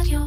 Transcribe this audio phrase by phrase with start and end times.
[0.00, 0.20] רדיו.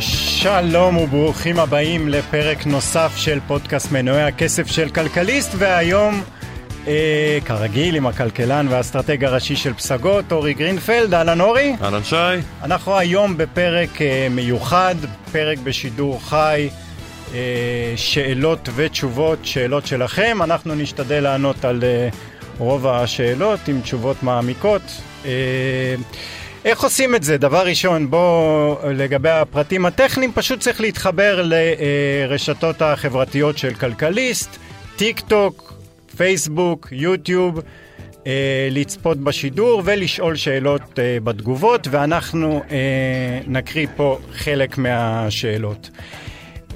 [0.00, 6.22] שלום וברוכים הבאים לפרק נוסף של פודקאסט מנועי הכסף של כלכליסט והיום
[6.88, 11.76] אה, כרגיל עם הכלכלן והאסטרטג הראשי של פסגות אורי גרינפלד, אהלן אורי.
[11.82, 12.16] אהלן שי.
[12.62, 14.94] אנחנו היום בפרק אה, מיוחד,
[15.32, 16.68] פרק בשידור חי,
[17.34, 22.08] אה, שאלות ותשובות, שאלות שלכם, אנחנו נשתדל לענות על אה,
[22.58, 24.82] רוב השאלות עם תשובות מעמיקות.
[25.24, 25.30] אה,
[26.64, 27.38] איך עושים את זה?
[27.38, 34.56] דבר ראשון, בוא, לגבי הפרטים הטכניים, פשוט צריך להתחבר לרשתות החברתיות של כלכליסט,
[34.96, 35.67] טיק טוק,
[36.18, 37.60] פייסבוק, יוטיוב,
[38.26, 45.90] אה, לצפות בשידור ולשאול שאלות אה, בתגובות, ואנחנו אה, נקריא פה חלק מהשאלות.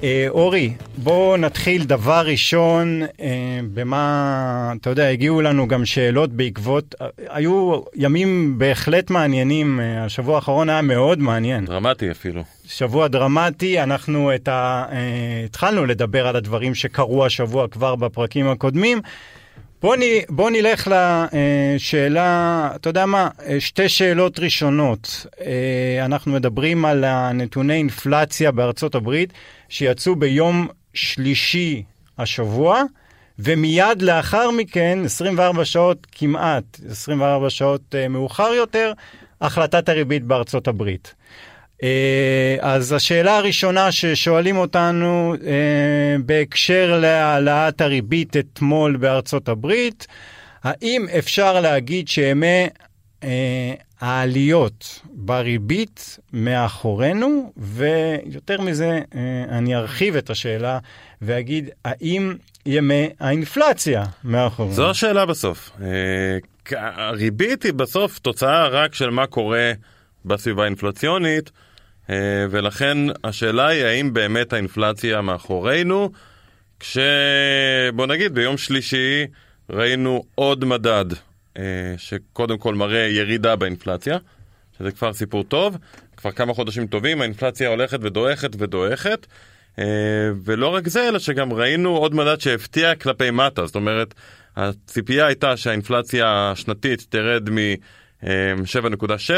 [0.02, 3.28] אה, אורי, בואו נתחיל דבר ראשון, אה,
[3.74, 10.34] במה, אתה יודע, הגיעו לנו גם שאלות בעקבות, אה, היו ימים בהחלט מעניינים, אה, השבוע
[10.36, 11.64] האחרון היה מאוד מעניין.
[11.64, 12.42] דרמטי אפילו.
[12.76, 14.84] שבוע דרמטי, אנחנו את ה...
[14.92, 19.00] אה, התחלנו לדבר על הדברים שקרו השבוע כבר בפרקים הקודמים.
[19.82, 20.00] בוא, נ...
[20.28, 25.26] בוא נלך לשאלה, אתה יודע מה, אה, שתי שאלות ראשונות.
[25.40, 29.32] אה, אנחנו מדברים על הנתוני אינפלציה בארצות הברית
[29.68, 31.82] שיצאו ביום שלישי
[32.18, 32.82] השבוע,
[33.38, 38.92] ומיד לאחר מכן, 24 שעות כמעט, 24 שעות מאוחר יותר,
[39.40, 41.14] החלטת הריבית בארצות הברית.
[41.82, 50.06] אה, אז השאלה הראשונה ששואלים אותנו אה, בהקשר להעלאת הריבית אתמול בארצות הברית,
[50.64, 52.66] האם אפשר להגיד שימי
[53.24, 59.00] אה, העליות בריבית מאחורינו, ויותר מזה,
[59.48, 60.78] אני ארחיב את השאלה
[61.22, 62.34] ואגיד, האם
[62.66, 64.74] ימי האינפלציה מאחורינו?
[64.74, 65.70] זו השאלה בסוף.
[66.76, 69.72] הריבית היא בסוף תוצאה רק של מה קורה
[70.24, 71.50] בסביבה האינפלציונית.
[72.50, 76.10] ולכן השאלה היא האם באמת האינפלציה מאחורינו,
[76.80, 79.26] כשבוא נגיד ביום שלישי
[79.70, 81.04] ראינו עוד מדד
[81.96, 84.18] שקודם כל מראה ירידה באינפלציה,
[84.78, 85.76] שזה כבר סיפור טוב,
[86.16, 89.26] כבר כמה חודשים טובים האינפלציה הולכת ודועכת ודועכת.
[90.44, 94.14] ולא רק זה, אלא שגם ראינו עוד מדד שהפתיע כלפי מטה, זאת אומרת,
[94.56, 97.58] הציפייה הייתה שהאינפלציה השנתית תרד מ...
[98.22, 98.26] 7.7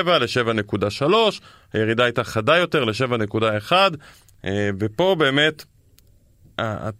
[0.08, 1.04] ל-7.3,
[1.72, 3.72] הירידה הייתה חדה יותר ל-7.1,
[4.78, 5.64] ופה באמת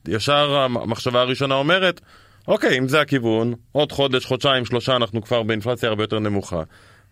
[0.09, 2.01] ישר המחשבה הראשונה אומרת,
[2.49, 6.63] אוקיי, אם זה הכיוון, עוד חודש, חודשיים, שלושה, אנחנו כבר באינפלציה הרבה יותר נמוכה.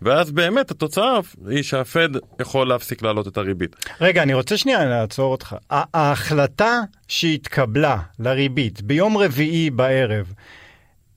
[0.03, 2.09] ואז באמת התוצאה היא שהפד
[2.41, 3.77] יכול להפסיק להעלות את הריבית.
[4.00, 5.56] רגע, אני רוצה שנייה לעצור אותך.
[5.71, 10.33] ההחלטה שהתקבלה לריבית ביום רביעי בערב,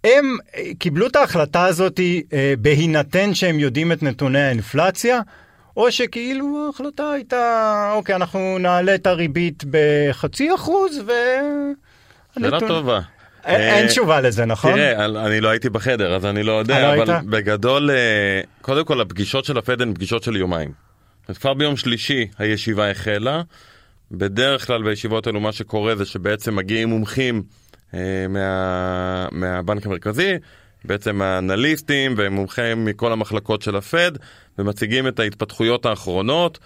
[0.05, 0.37] הם
[0.79, 1.99] קיבלו את ההחלטה הזאת
[2.33, 5.21] אה, בהינתן שהם יודעים את נתוני האינפלציה,
[5.77, 11.11] או שכאילו ההחלטה הייתה, אוקיי, אנחנו נעלה את הריבית בחצי אחוז ו...
[12.35, 12.67] שאלה הנתון...
[12.67, 12.99] טובה.
[13.45, 14.73] אין, אין תשובה לזה, נכון?
[14.73, 17.25] תראה, אני לא הייתי בחדר, אז אני לא יודע, לא אבל היית?
[17.25, 17.89] בגדול,
[18.61, 20.71] קודם כל הפגישות של הפד הן פגישות של יומיים.
[21.33, 23.41] כבר ביום שלישי הישיבה החלה.
[24.11, 27.43] בדרך כלל בישיבות האלו מה שקורה זה שבעצם מגיעים מומחים
[28.29, 30.33] מה, מהבנק המרכזי,
[30.85, 34.11] בעצם האנליסטים ומומחים מכל המחלקות של הפד,
[34.59, 36.59] ומציגים את ההתפתחויות האחרונות.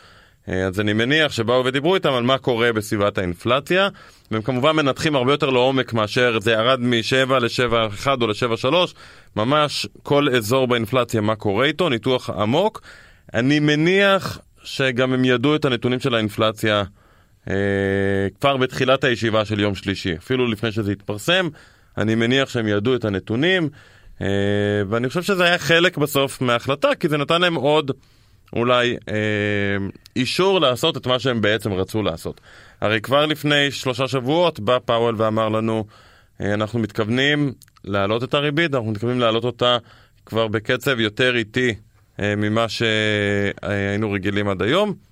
[0.47, 3.89] אז אני מניח שבאו ודיברו איתם על מה קורה בסביבת האינפלציה,
[4.31, 8.73] והם כמובן מנתחים הרבה יותר לעומק מאשר זה ירד מ-7 ל-7.1 או ל-7.3,
[9.35, 12.81] ממש כל אזור באינפלציה מה קורה איתו, ניתוח עמוק.
[13.33, 16.83] אני מניח שגם הם ידעו את הנתונים של האינפלציה
[17.47, 17.51] Uh,
[18.39, 21.47] כבר בתחילת הישיבה של יום שלישי, אפילו לפני שזה התפרסם,
[21.97, 23.69] אני מניח שהם ידעו את הנתונים,
[24.17, 24.21] uh,
[24.89, 27.91] ואני חושב שזה היה חלק בסוף מההחלטה, כי זה נתן להם עוד
[28.53, 29.11] אולי uh,
[30.15, 32.41] אישור לעשות את מה שהם בעצם רצו לעשות.
[32.81, 37.53] הרי כבר לפני שלושה שבועות בא פאוול ואמר לנו, uh, אנחנו מתכוונים
[37.83, 39.77] להעלות את הריבית, אנחנו מתכוונים להעלות אותה
[40.25, 41.75] כבר בקצב יותר איטי
[42.17, 45.08] uh, ממה שהיינו רגילים עד היום.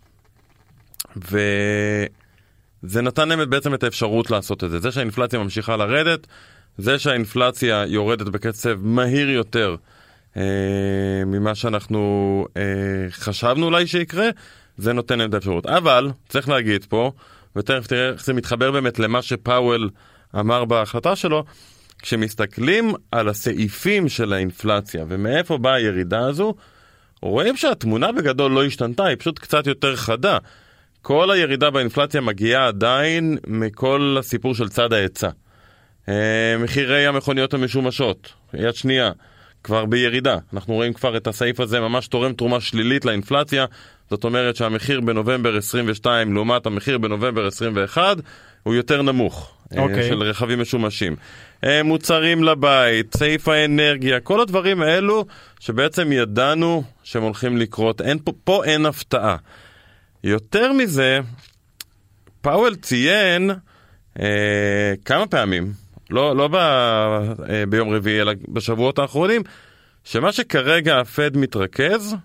[1.23, 4.79] וזה נתן להם בעצם את האפשרות לעשות את זה.
[4.79, 6.27] זה שהאינפלציה ממשיכה לרדת,
[6.77, 9.75] זה שהאינפלציה יורדת בקצב מהיר יותר
[10.37, 10.41] אה,
[11.25, 12.61] ממה שאנחנו אה,
[13.11, 14.29] חשבנו אולי שיקרה,
[14.77, 15.65] זה נותן להם את האפשרות.
[15.65, 17.11] אבל, צריך להגיד פה,
[17.55, 19.89] ותכף תראה איך זה מתחבר באמת למה שפאוול
[20.39, 21.43] אמר בהחלטה שלו,
[22.01, 26.53] כשמסתכלים על הסעיפים של האינפלציה ומאיפה באה הירידה הזו,
[27.21, 30.37] רואים שהתמונה בגדול לא השתנתה, היא פשוט קצת יותר חדה.
[31.07, 35.30] כל הירידה באינפלציה מגיעה עדיין מכל הסיפור של צד ההיצע.
[36.09, 39.12] אה, מחירי המכוניות המשומשות, יד שנייה,
[39.63, 40.38] כבר בירידה.
[40.54, 43.65] אנחנו רואים כבר את הסעיף הזה ממש תורם תרומה שלילית לאינפלציה.
[44.09, 48.18] זאת אומרת שהמחיר בנובמבר 22 לעומת המחיר בנובמבר 21
[48.63, 49.80] הוא יותר נמוך okay.
[49.80, 50.10] אוקיי.
[50.10, 51.15] של רכבים משומשים.
[51.63, 55.25] אה, מוצרים לבית, סעיף האנרגיה, כל הדברים האלו
[55.60, 58.01] שבעצם ידענו שהם הולכים לקרות.
[58.01, 59.36] אין, פה, פה אין הפתעה.
[60.23, 61.19] יותר מזה,
[62.41, 63.51] פאוול ציין
[64.19, 65.73] אה, כמה פעמים,
[66.09, 69.41] לא, לא ב, אה, ביום רביעי, אלא בשבועות האחרונים,
[70.03, 72.15] שמה שכרגע הפד מתרכז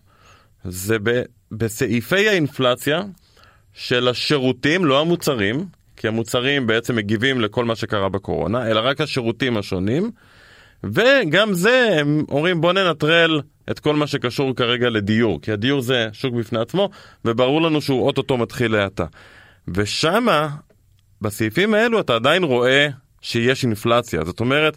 [0.64, 1.22] זה ב,
[1.52, 3.02] בסעיפי האינפלציה
[3.74, 5.64] של השירותים, לא המוצרים,
[5.96, 10.10] כי המוצרים בעצם מגיבים לכל מה שקרה בקורונה, אלא רק השירותים השונים.
[10.84, 13.40] וגם זה, הם אומרים בוא ננטרל
[13.70, 16.90] את כל מה שקשור כרגע לדיור, כי הדיור זה שוק בפני עצמו,
[17.24, 19.04] וברור לנו שהוא אוטוטו מתחיל להאטה.
[19.68, 20.48] ושמה,
[21.20, 22.88] בסעיפים האלו אתה עדיין רואה
[23.20, 24.24] שיש אינפלציה.
[24.24, 24.76] זאת אומרת,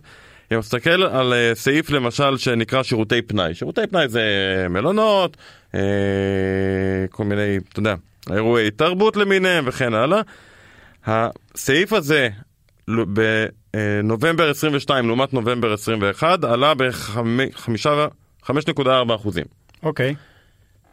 [0.53, 4.21] אם מסתכל על אה, סעיף למשל שנקרא שירותי פנאי, שירותי פנאי זה
[4.69, 5.37] מלונות,
[5.75, 5.79] אה,
[7.09, 7.95] כל מיני, אתה יודע,
[8.33, 10.21] אירועי תרבות למיניהם וכן הלאה.
[11.05, 12.29] הסעיף הזה
[12.87, 16.73] בנובמבר 22 לעומת נובמבר 21 עלה
[18.49, 19.45] ב-5.4 אחוזים.
[19.83, 20.15] אוקיי.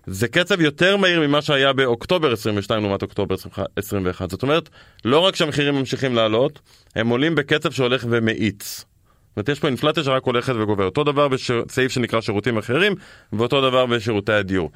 [0.06, 3.34] זה קצב יותר מהיר ממה שהיה באוקטובר 22 לעומת אוקטובר
[3.76, 4.30] 21.
[4.30, 4.68] זאת אומרת,
[5.04, 6.60] לא רק שהמחירים ממשיכים לעלות,
[6.96, 8.78] הם עולים בקצב שהולך ומאיץ.
[8.78, 10.86] זאת אומרת, יש פה אינפלציה שרק הולכת וגוברת.
[10.86, 12.94] אותו דבר בסעיף שנקרא שירותים אחרים,
[13.32, 14.70] ואותו דבר בשירותי הדיור.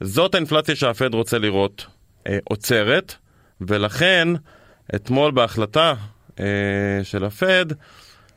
[0.00, 1.86] זאת האינפלציה שהפד רוצה לראות
[2.28, 3.14] אה, עוצרת,
[3.60, 4.28] ולכן
[4.94, 5.94] אתמול בהחלטה
[6.40, 6.44] אה,
[7.02, 7.66] של הפד,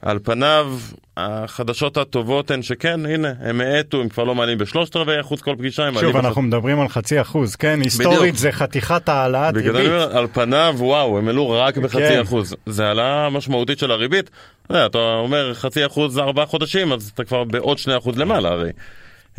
[0.05, 0.77] על פניו
[1.17, 5.55] החדשות הטובות הן שכן, הנה, הם האטו, הם כבר לא מעלים בשלושת רבעי אחוז כל
[5.57, 5.89] פגישה.
[5.99, 6.47] שוב, אנחנו בחצ...
[6.47, 7.79] מדברים על חצי אחוז, כן?
[7.81, 8.35] היסטורית בדיוק.
[8.35, 9.71] זה חתיכת העלאת ריבית.
[9.71, 12.21] בגלל אומר, על פניו, וואו, הם העלו רק בחצי כן.
[12.21, 12.55] אחוז.
[12.65, 14.29] זה העלאה משמעותית של הריבית.
[14.65, 18.71] אתה, אתה אומר חצי אחוז ארבעה חודשים, אז אתה כבר בעוד שני אחוז למעלה הרי.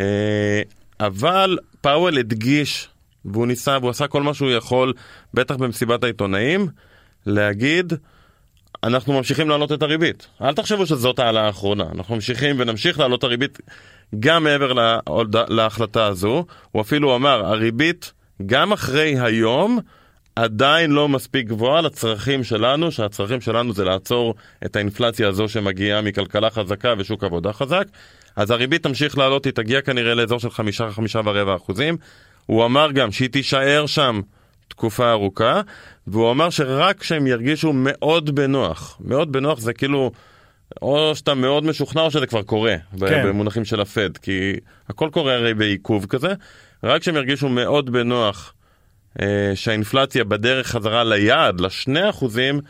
[0.01, 0.63] אה,
[1.01, 2.89] אבל פאוול הדגיש,
[3.25, 4.93] והוא ניסה, והוא עשה כל מה שהוא יכול,
[5.35, 6.69] בטח במסיבת העיתונאים,
[7.27, 7.93] להגיד,
[8.85, 10.27] אנחנו ממשיכים להעלות את הריבית.
[10.43, 13.59] אל תחשבו שזאת העלאה האחרונה, אנחנו ממשיכים ונמשיך להעלות את הריבית
[14.21, 14.99] גם מעבר לה,
[15.49, 16.45] להחלטה הזו.
[16.73, 18.13] הוא אפילו אמר, הריבית
[18.47, 19.79] גם אחרי היום
[20.37, 24.35] עדיין לא מספיק גבוהה לצרכים שלנו, שהצרכים שלנו זה לעצור
[24.65, 27.85] את האינפלציה הזו שמגיעה מכלכלה חזקה ושוק עבודה חזק.
[28.37, 31.97] אז הריבית תמשיך לעלות, היא תגיע כנראה לאזור של חמישה, חמישה ורבע אחוזים.
[32.47, 34.21] הוא אמר גם שהיא תישאר שם
[34.69, 35.61] תקופה ארוכה,
[36.07, 40.11] והוא אמר שרק כשהם ירגישו מאוד בנוח, מאוד בנוח זה כאילו,
[40.83, 43.27] או שאתה מאוד משוכנע או שזה כבר קורה, כן.
[43.27, 44.53] במונחים של הפד, כי
[44.89, 46.35] הכל קורה הרי בעיכוב כזה,
[46.85, 48.55] רק כשהם ירגישו מאוד בנוח
[49.23, 52.61] אה, שהאינפלציה בדרך חזרה ליעד, לשני אחוזים,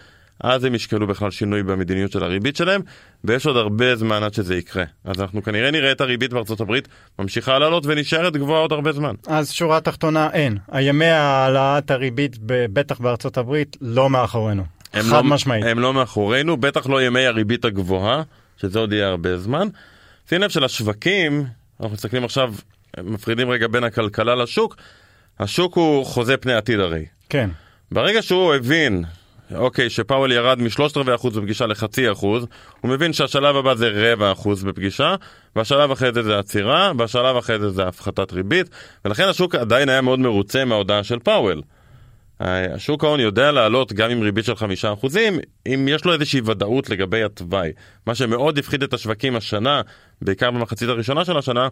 [0.41, 2.81] אז הם ישקלו בכלל שינוי במדיניות של הריבית שלהם,
[3.25, 4.85] ויש עוד הרבה זמן עד שזה יקרה.
[5.05, 6.89] אז אנחנו כנראה נראה את הריבית בארצות הברית
[7.19, 9.15] ממשיכה לעלות ונשארת גבוהה עוד הרבה זמן.
[9.27, 10.59] אז שורה תחתונה אין.
[10.73, 14.65] הימי העלאת הריבית, בטח בארצות הברית, לא מאחורינו.
[14.93, 15.65] חד לא, משמעית.
[15.65, 18.23] הם לא מאחורינו, בטח לא ימי הריבית הגבוהה,
[18.57, 19.69] שזה עוד יהיה הרבה זמן.
[20.29, 21.45] שים לב שלשווקים,
[21.81, 22.55] אנחנו מסתכלים עכשיו,
[23.05, 24.77] מפרידים רגע בין הכלכלה לשוק,
[25.41, 27.05] השוק הוא חוזה פני עתיד הרי.
[27.29, 27.51] כן.
[27.93, 29.05] ברגע שהוא הבין
[29.55, 32.47] אוקיי, שפאוול ירד משלושת רבעי אחוז בפגישה לחצי אחוז,
[32.81, 35.15] הוא מבין שהשלב הבא זה רבע אחוז בפגישה,
[35.57, 38.71] והשלב אחרי זה זה עצירה, והשלב אחרי זה זה הפחתת ריבית,
[39.05, 41.63] ולכן השוק עדיין היה מאוד מרוצה מההודעה של פאוול.
[42.41, 46.91] השוק ההון יודע לעלות גם עם ריבית של חמישה אחוזים, אם יש לו איזושהי ודאות
[46.91, 47.71] לגבי התוואי.
[48.07, 49.81] מה שמאוד הפחיד את השווקים השנה,
[50.23, 51.69] בעיקר במחצית הראשונה של השנה,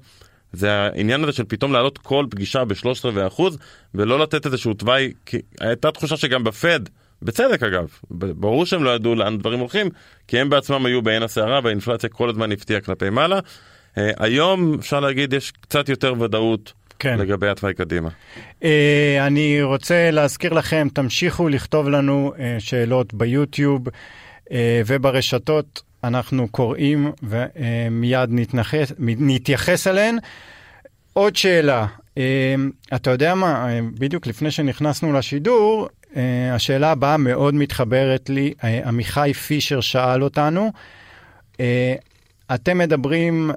[0.53, 3.59] זה העניין הזה של פתאום לעלות כל פגישה בשלושת רבעי אחוז,
[3.95, 6.81] ולא לתת איזשהו תוואי, כי הייתה תחושה שגם בפד,
[7.25, 9.89] בצדק אגב, ברור שהם לא ידעו לאן דברים הולכים,
[10.29, 13.39] כי הם בעצמם היו בעין הסערה והאינפלציה כל הזמן הפתיעה כלפי מעלה.
[13.39, 17.19] Uh, היום אפשר להגיד יש קצת יותר ודאות כן.
[17.19, 18.09] לגבי התוואי קדימה.
[18.61, 18.65] Uh,
[19.21, 24.51] אני רוצה להזכיר לכם, תמשיכו לכתוב לנו uh, שאלות ביוטיוב uh,
[24.87, 30.19] וברשתות, אנחנו קוראים ומיד נתנחס, נתייחס אליהן.
[31.13, 32.19] עוד שאלה, uh,
[32.95, 36.17] אתה יודע מה, uh, בדיוק לפני שנכנסנו לשידור, Uh,
[36.53, 38.53] השאלה הבאה מאוד מתחברת לי.
[38.59, 40.73] Uh, עמיחי פישר שאל אותנו,
[41.53, 41.57] uh,
[42.55, 43.51] אתם מדברים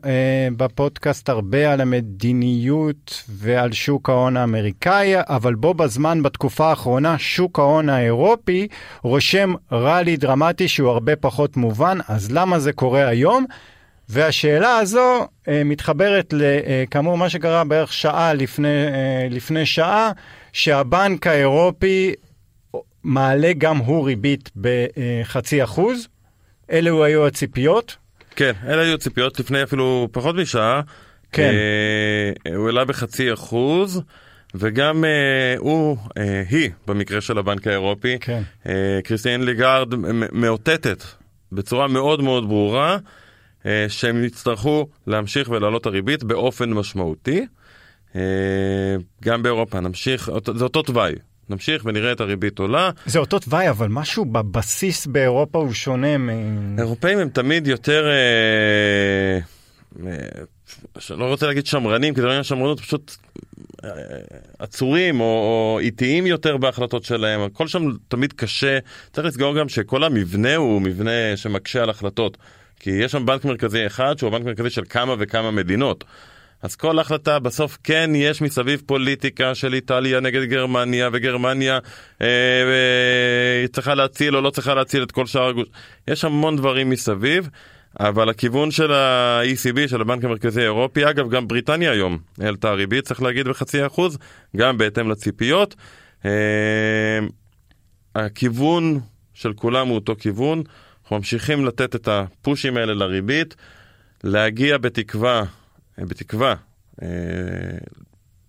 [0.57, 7.89] בפודקאסט הרבה על המדיניות ועל שוק ההון האמריקאי, אבל בו בזמן, בתקופה האחרונה, שוק ההון
[7.89, 8.67] האירופי
[9.03, 13.45] רושם רלי דרמטי שהוא הרבה פחות מובן, אז למה זה קורה היום?
[14.09, 20.11] והשאלה הזו uh, מתחברת לכאמור מה שקרה בערך שעה לפני, uh, לפני שעה,
[20.53, 22.13] שהבנק האירופי
[23.07, 26.07] מעלה גם הוא ריבית בחצי אחוז.
[26.71, 27.95] אלו היו הציפיות.
[28.35, 30.81] כן, אלה היו ציפיות לפני אפילו פחות משעה.
[31.31, 31.53] כן.
[32.45, 34.01] אה, הוא העלה בחצי אחוז.
[34.55, 38.41] וגם אה, הוא, אה, היא, במקרה של הבנק האירופי, כן.
[38.67, 39.93] אה, קריסטיאן ליגארד
[40.31, 41.03] מאותתת
[41.51, 42.97] בצורה מאוד מאוד ברורה
[43.65, 47.45] אה, שהם יצטרכו להמשיך ולהעלות הריבית באופן משמעותי.
[48.15, 48.21] אה,
[49.23, 51.13] גם באירופה נמשיך, זה אותו תוואי,
[51.49, 52.89] נמשיך ונראה את הריבית עולה.
[53.05, 56.29] זה אותו תוואי, אבל משהו בבסיס באירופה הוא שונה מ...
[56.79, 58.05] אירופאים הם תמיד יותר...
[58.07, 59.39] אה,
[60.07, 63.15] אה, לא רוצה להגיד שמרנים, כי זה לא עניין שמרנות, פשוט
[63.83, 63.89] אה,
[64.59, 68.79] עצורים או, או איטיים יותר בהחלטות שלהם, הכל שם תמיד קשה.
[69.13, 72.37] צריך לסגור גם שכל המבנה הוא מבנה שמקשה על החלטות.
[72.79, 76.03] כי יש שם בנק מרכזי אחד שהוא בנק מרכזי של כמה וכמה מדינות.
[76.61, 81.79] אז כל החלטה בסוף כן יש מסביב פוליטיקה של איטליה נגד גרמניה וגרמניה
[82.21, 85.67] אה, אה, צריכה להציל או לא צריכה להציל את כל שאר הגוש.
[86.07, 87.49] יש המון דברים מסביב.
[87.99, 93.21] אבל הכיוון של ה-ECB, של הבנק המרכזי האירופי, אגב, גם בריטניה היום העלתה ריבית, צריך
[93.21, 94.17] להגיד בחצי אחוז,
[94.57, 95.75] גם בהתאם לציפיות.
[96.25, 97.19] אה,
[98.15, 98.99] הכיוון
[99.33, 100.63] של כולם הוא אותו כיוון,
[101.01, 103.55] אנחנו ממשיכים לתת את הפושים האלה לריבית,
[104.23, 105.43] להגיע בתקווה
[106.05, 106.55] בתקווה,
[107.01, 107.07] אה,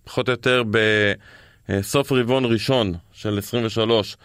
[0.03, 0.63] פחות או יותר
[1.69, 4.17] בסוף רבעון ראשון של 23,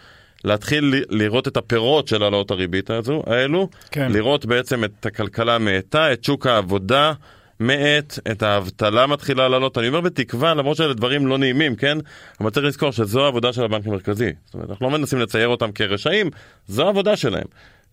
[0.43, 4.11] להתחיל לראות את הפירות של העלאות הריבית הזו, האלו, כן.
[4.11, 7.13] לראות בעצם את הכלכלה מאטה, את שוק העבודה
[7.59, 9.77] מאט, את האבטלה מתחילה לעלות.
[9.77, 11.97] אני אומר בתקווה, למרות שאלה דברים לא נעימים, כן?
[12.41, 14.31] אבל צריך לזכור שזו העבודה של הבנק המרכזי.
[14.45, 16.29] זאת אומרת, אנחנו לא מנסים לצייר אותם כרשעים,
[16.67, 17.45] זו העבודה שלהם.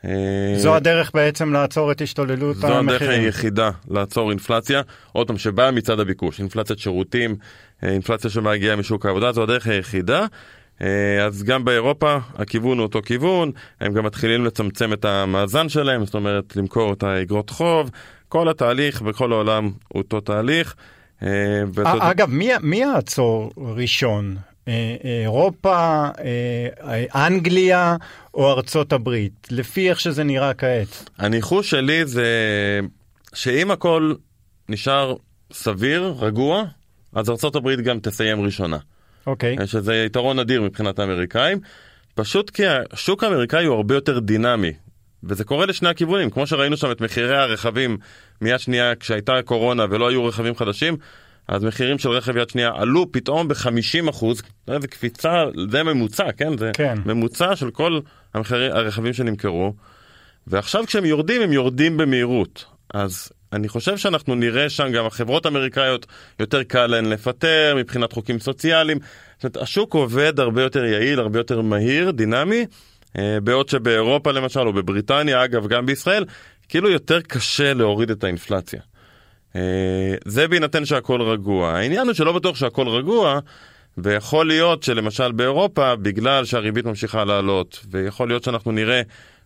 [0.05, 2.89] אה, זו הדרך בעצם לעצור את השתוללות זו המחירים.
[2.89, 4.83] זו הדרך היחידה לעצור אינפלציה,
[5.13, 7.37] עוד פעם, שבאה מצד הביקוש, אינפלציית שירותים,
[7.85, 10.27] אה, אינפלציה שמגיעה משוק העבודה, זו הדרך היחידה.
[10.83, 16.05] אה, אז גם באירופה הכיוון הוא אותו כיוון, הם גם מתחילים לצמצם את המאזן שלהם,
[16.05, 17.91] זאת אומרת למכור את האגרות חוב,
[18.29, 20.75] כל התהליך בכל העולם הוא אותו תהליך.
[21.85, 24.37] אגב, מי, מי יעצור ראשון?
[24.69, 27.97] אה, אירופה, אה, אנגליה
[28.35, 31.11] או ארצות הברית, לפי איך שזה נראה כעת.
[31.19, 32.27] הניחוש שלי זה
[33.35, 34.15] שאם הכל
[34.69, 35.15] נשאר
[35.53, 36.65] סביר, רגוע,
[37.13, 38.79] אז ארצות הברית גם תסיים ראשונה.
[39.27, 39.57] אוקיי.
[39.59, 39.67] Okay.
[39.67, 41.59] שזה יתרון אדיר מבחינת האמריקאים.
[42.15, 44.73] פשוט כי השוק האמריקאי הוא הרבה יותר דינמי.
[45.25, 47.99] וזה קורה לשני הכיוונים, כמו שראינו שם את מחירי הרכבים
[48.41, 50.97] מיד שנייה כשהייתה קורונה ולא היו רכבים חדשים,
[51.49, 56.59] אז מחירים של רכב יד שנייה עלו פתאום ב-50 אחוז, זה קפיצה, זה ממוצע, כן?
[56.59, 56.99] זה כן.
[57.07, 58.01] ממוצע של כל
[58.35, 59.75] המחירי, הרכבים שנמכרו,
[60.47, 62.65] ועכשיו כשהם יורדים, הם יורדים במהירות.
[62.95, 66.07] אז אני חושב שאנחנו נראה שם גם החברות האמריקאיות,
[66.41, 68.99] יותר קל להן לפטר מבחינת חוקים סוציאליים.
[69.35, 72.67] זאת אומרת, השוק עובד הרבה יותר יעיל, הרבה יותר מהיר, דינמי,
[73.19, 76.25] אה, בעוד שבאירופה למשל, או בבריטניה, אגב, גם בישראל,
[76.69, 78.81] כאילו יותר קשה להוריד את האינפלציה.
[79.57, 81.71] אה, זה בהינתן שהכל רגוע.
[81.71, 83.39] העניין הוא שלא בטוח שהכל רגוע,
[83.99, 89.03] ויכול להיות שלמשל באירופה, בגלל שהריבית ממשיכה לעלות, ויכול להיות שאנחנו נראה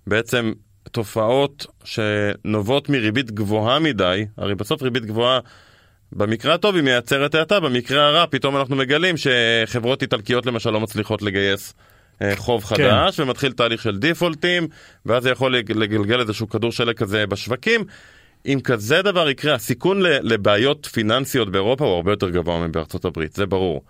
[0.07, 0.53] בעצם
[0.93, 5.41] תופעות שנובעות מריבית גבוהה מדי, הרי בסוף ריבית גבוהה
[6.13, 11.23] במקרה הטוב היא מייצרת האטה, במקרה הרע פתאום אנחנו מגלים שחברות איטלקיות למשל לא מצליחות
[11.23, 11.75] לגייס
[12.23, 12.69] אה, חוב כן.
[12.69, 13.23] חדש, כן.
[13.23, 14.69] ומתחיל תהליך של דיפולטים,
[15.07, 17.85] ואז זה יכול לגלגל איזשהו כדור שלג כזה בשווקים.
[18.47, 23.47] אם כזה דבר יקרה, הסיכון לבעיות פיננסיות באירופה הוא הרבה יותר גבוה מבארצות הברית, זה
[23.47, 23.83] ברור.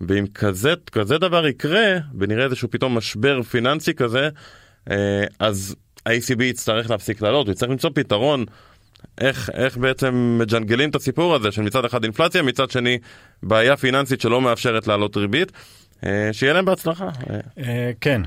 [0.00, 4.28] ואם כזה, כזה דבר יקרה, ונראה איזשהו פתאום משבר פיננסי כזה,
[4.90, 8.44] אה, אז ה-ACB יצטרך להפסיק לעלות, הוא יצטרך למצוא פתרון
[9.20, 12.98] איך, איך בעצם מג'נגלים את הסיפור הזה של מצד אחד אינפלציה, מצד שני
[13.42, 15.52] בעיה פיננסית שלא מאפשרת לעלות ריבית.
[16.06, 17.08] אה, שיהיה להם בהצלחה.
[17.58, 18.22] אה, כן.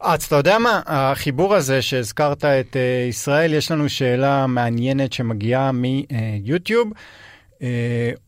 [0.00, 2.76] אז אתה יודע מה, החיבור הזה שהזכרת את
[3.08, 6.92] ישראל, יש לנו שאלה מעניינת שמגיעה מיוטיוב.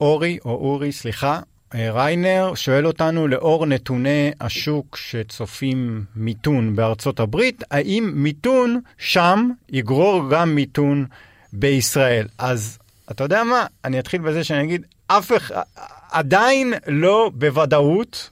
[0.00, 1.40] אורי, או אורי, סליחה,
[1.74, 10.54] ריינר, שואל אותנו, לאור נתוני השוק שצופים מיתון בארצות הברית, האם מיתון שם יגרור גם
[10.54, 11.06] מיתון
[11.52, 12.26] בישראל?
[12.38, 12.78] אז
[13.10, 15.62] אתה יודע מה, אני אתחיל בזה שאני אגיד, אף אחד,
[16.10, 18.30] עדיין לא בוודאות.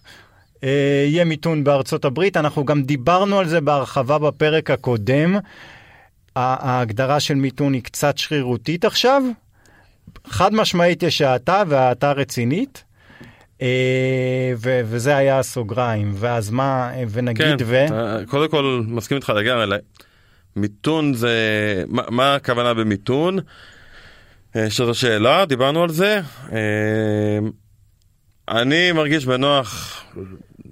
[0.64, 2.36] אה, יהיה מיתון בארצות הברית.
[2.36, 5.36] אנחנו גם דיברנו על זה בהרחבה בפרק הקודם.
[6.36, 9.22] ההגדרה של מיתון היא קצת שרירותית עכשיו.
[10.26, 12.84] חד משמעית יש האטה והאטה רצינית.
[13.62, 17.84] אה, ו- וזה היה הסוגריים, ואז מה, ונגיד כן, ו...
[18.28, 19.76] קודם כל מסכים איתך לגמרי,
[20.56, 21.34] מיתון זה,
[21.88, 23.38] מה, מה הכוונה במיתון?
[24.56, 26.20] אה, שזו שאלה, דיברנו על זה.
[28.48, 30.04] אני מרגיש בנוח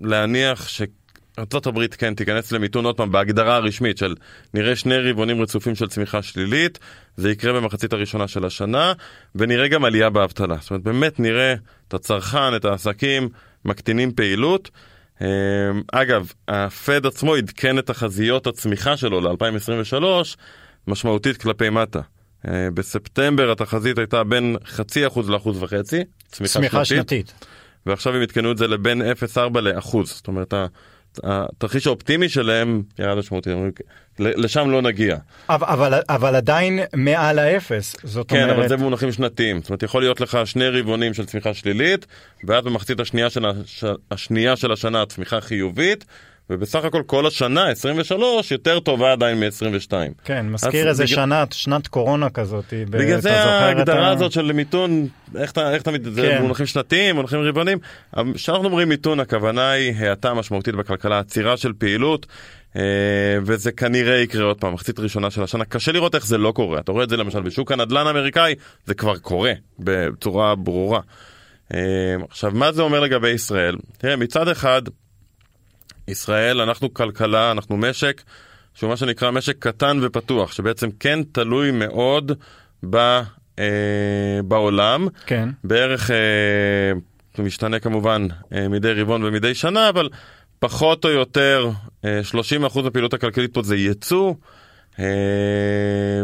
[0.00, 4.14] להניח שארה"ב כן תיכנס למיתון עוד פעם בהגדרה הרשמית של
[4.54, 6.78] נראה שני רבעונים רצופים של צמיחה שלילית,
[7.16, 8.92] זה יקרה במחצית הראשונה של השנה,
[9.34, 10.56] ונראה גם עלייה באבטלה.
[10.60, 11.54] זאת אומרת, באמת נראה
[11.88, 13.28] את הצרכן, את העסקים,
[13.64, 14.70] מקטינים פעילות.
[15.22, 15.26] אה,
[15.92, 20.04] אגב, הפד עצמו עדכן את תחזיות הצמיחה שלו ל-2023
[20.88, 22.00] משמעותית כלפי מטה.
[22.48, 27.46] אה, בספטמבר התחזית הייתה בין חצי אחוז לאחוז וחצי, צמיחה, צמיחה שנתית, שנתית.
[27.86, 30.08] ועכשיו הם עדכנו את זה לבין 0.4 לאחוז.
[30.08, 30.54] זאת אומרת,
[31.24, 33.52] התרחיש האופטימי שלהם ירד משמעותית,
[34.18, 35.16] "ל- לשם לא נגיע.
[35.48, 38.58] אבל, אבל, אבל עדיין מעל האפס, זאת כן, אומרת...
[38.58, 39.60] אבל זה במונחים שנתיים.
[39.60, 42.06] זאת אומרת, יכול להיות לך שני רבעונים של צמיחה שלילית,
[42.44, 43.84] ואז במחצית השנייה של, הש...
[44.10, 46.04] השנייה של השנה הצמיחה חיובית,
[46.50, 49.92] ובסך הכל כל השנה, 23, יותר טובה עדיין מ-22.
[50.24, 52.72] כן, מזכיר איזה בגלל- שנה, שנת קורונה כזאת.
[52.90, 56.42] בגלל אתה זה ההגדרה ה- הזאת של מיתון, איך אתה, איך אתה, זה כן.
[56.42, 57.78] מונחים שנתיים, מונחים רבעונים.
[58.34, 62.26] כשאנחנו אומרים מיתון, הכוונה היא האטה משמעותית בכלכלה, עצירה של פעילות,
[62.76, 62.82] אה,
[63.42, 65.64] וזה כנראה יקרה עוד פעם, מחצית ראשונה של השנה.
[65.64, 66.80] קשה לראות איך זה לא קורה.
[66.80, 68.54] אתה רואה את זה למשל בשוק הנדל"ן האמריקאי,
[68.86, 71.00] זה כבר קורה בצורה ברורה.
[71.74, 71.80] אה,
[72.30, 73.76] עכשיו, מה זה אומר לגבי ישראל?
[73.98, 74.82] תראה, מצד אחד,
[76.08, 78.22] ישראל, אנחנו כלכלה, אנחנו משק,
[78.74, 82.32] שהוא מה שנקרא משק קטן ופתוח, שבעצם כן תלוי מאוד
[82.90, 82.96] ב,
[83.58, 85.08] אה, בעולם.
[85.26, 86.92] כן, בערך, אה,
[87.38, 90.08] משתנה כמובן אה, מדי רבעון ומדי שנה, אבל
[90.58, 91.70] פחות או יותר
[92.04, 92.20] אה,
[92.70, 94.34] 30% מהפעילות הכלכלית פה זה ייצוא.
[94.98, 95.04] אה,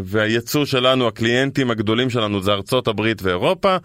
[0.04, 3.76] והייצוא שלנו, הקליינטים הגדולים שלנו זה ארצות הברית ואירופה,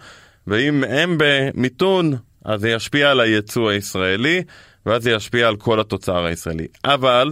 [0.46, 4.42] ואם הם במיתון, אז זה ישפיע על הייצוא הישראלי,
[4.88, 6.66] ואז זה ישפיע על כל התוצר הישראלי.
[6.84, 7.30] אבל,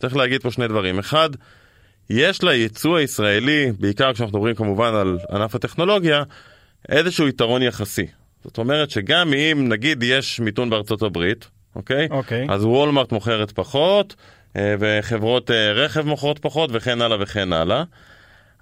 [0.00, 0.98] צריך להגיד פה שני דברים.
[0.98, 1.30] אחד,
[2.10, 6.22] יש לייצוא הישראלי, בעיקר כשאנחנו מדברים כמובן על ענף הטכנולוגיה,
[6.88, 8.06] איזשהו יתרון יחסי.
[8.44, 12.08] זאת אומרת שגם אם נגיד יש מיתון בארצות הברית, אוקיי?
[12.10, 12.46] אוקיי.
[12.50, 14.14] אז וולמרט מוכרת פחות,
[14.56, 17.84] אה, וחברות אה, רכב מוכרות פחות, וכן הלאה וכן הלאה.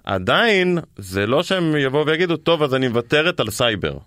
[0.03, 3.97] עדיין, זה לא שהם יבואו ויגידו, טוב, אז אני מוותרת על סייבר.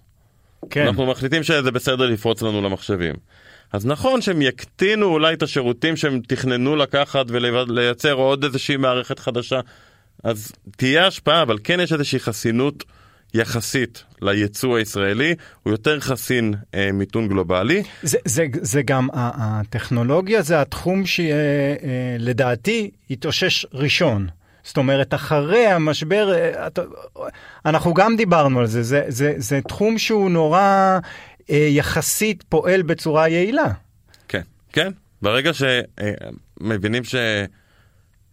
[0.70, 0.86] כן.
[0.86, 3.14] אנחנו מחליטים שזה בסדר לפרוץ לנו למחשבים.
[3.72, 9.60] אז נכון שהם יקטינו אולי את השירותים שהם תכננו לקחת ולייצר עוד איזושהי מערכת חדשה,
[10.24, 12.84] אז תהיה השפעה, אבל כן יש איזושהי חסינות
[13.34, 17.82] יחסית לייצוא הישראלי, הוא יותר חסין אה, מיתון גלובלי.
[18.02, 24.28] זה, זה, זה גם, הטכנולוגיה זה התחום שלדעתי התאושש ראשון.
[24.68, 26.68] זאת אומרת, אחרי המשבר, אה,
[27.66, 30.98] אנחנו גם דיברנו על זה, זה, זה, זה תחום שהוא נורא אה,
[31.48, 33.72] יחסית פועל בצורה יעילה.
[34.28, 34.92] כן, כן.
[35.22, 37.14] ברגע שמבינים ש...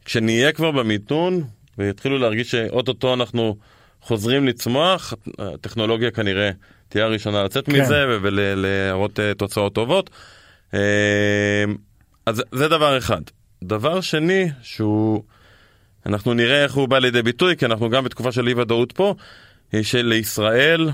[0.06, 1.44] כשנהיה כבר במיתון
[1.78, 3.56] ויתחילו להרגיש שאו-טו-טו אנחנו
[4.02, 6.52] חוזרים לצמוח, הטכנולוגיה כנראה
[6.90, 7.72] תהיה הראשונה לצאת כן.
[7.72, 10.10] מזה ולהראות אה, תוצאות טובות.
[10.74, 10.80] אה,
[12.26, 13.22] אז זה דבר אחד.
[13.64, 15.24] דבר שני, שהוא...
[16.06, 19.16] אנחנו נראה איך הוא בא לידי ביטוי, כי אנחנו גם בתקופה של אי ודאות פה,
[19.72, 20.90] היא שלישראל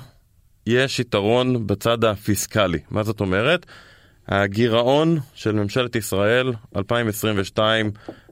[0.67, 2.79] יש יתרון בצד הפיסקלי.
[2.91, 3.65] מה זאת אומרת?
[4.27, 7.91] הגירעון של ממשלת ישראל, 2022,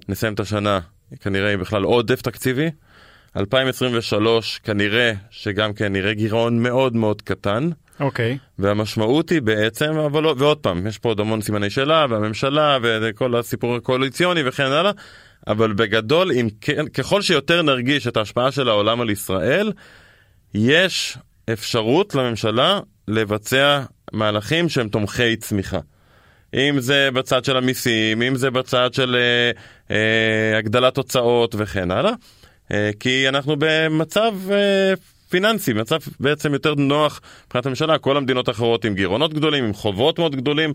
[0.10, 0.80] נסיים את השנה
[1.22, 2.70] כנראה עם בכלל עודף תקציבי.
[3.38, 7.70] 2023 כנראה שגם כן נראה גירעון מאוד מאוד קטן.
[8.00, 8.38] אוקיי.
[8.60, 13.36] והמשמעות היא בעצם, אבל לא, ועוד פעם, יש פה עוד המון סימני שאלה, והממשלה, וכל
[13.36, 14.92] הסיפור הקואליציוני וכן הלאה,
[15.48, 16.48] אבל בגדול, אם
[16.94, 19.72] ככל שיותר נרגיש את ההשפעה של העולם על ישראל,
[20.54, 21.18] יש
[21.54, 23.84] אפשרות לממשלה לבצע
[24.14, 25.80] מהלכים שהם תומכי צמיחה.
[26.54, 29.52] אם זה בצד של המיסים, אם זה בצד של אה,
[29.96, 32.14] אה, הגדלת הוצאות וכן הלאה,
[32.72, 34.94] אה, כי אנחנו במצב אה,
[35.30, 40.20] פיננסי, מצב בעצם יותר נוח מבחינת הממשלה, כל המדינות האחרות עם גירעונות גדולים, עם חובות
[40.20, 40.74] מאוד גדולים,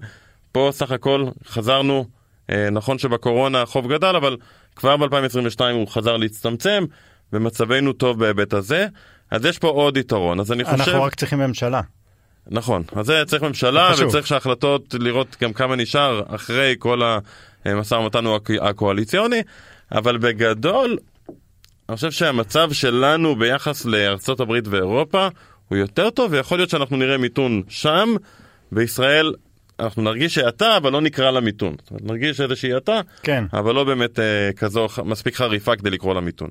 [0.53, 2.05] פה סך הכל חזרנו,
[2.51, 4.37] אה, נכון שבקורונה החוב גדל, אבל
[4.77, 6.85] כבר ב-2022 הוא חזר להצטמצם,
[7.33, 8.87] ומצבנו טוב בהיבט הזה,
[9.31, 10.77] אז יש פה עוד יתרון, אז אני חושב...
[10.77, 11.81] אנחנו רק צריכים ממשלה.
[12.47, 13.91] נכון, אז זה צריך ממשלה.
[13.99, 17.01] וצריך שההחלטות לראות גם כמה נשאר אחרי כל
[17.65, 18.25] המשא ומתן
[18.61, 19.43] הקואליציוני,
[19.93, 20.99] אבל בגדול,
[21.89, 25.29] אני חושב שהמצב שלנו ביחס לארצות הברית ואירופה
[25.69, 28.15] הוא יותר טוב, ויכול להיות שאנחנו נראה מיתון שם,
[28.73, 29.35] וישראל
[29.81, 31.77] אנחנו נרגיש האטה, אבל לא נקרא לה מיתון.
[32.01, 33.45] נרגיש איזושהי האטה, כן.
[33.53, 36.49] אבל לא באמת אה, כזו מספיק חריפה כדי לקרוא לה מיתון.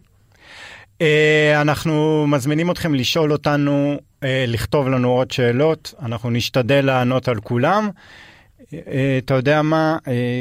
[1.01, 7.39] אה, אנחנו מזמינים אתכם לשאול אותנו, אה, לכתוב לנו עוד שאלות, אנחנו נשתדל לענות על
[7.39, 7.89] כולם.
[8.73, 9.97] אה, אתה יודע מה,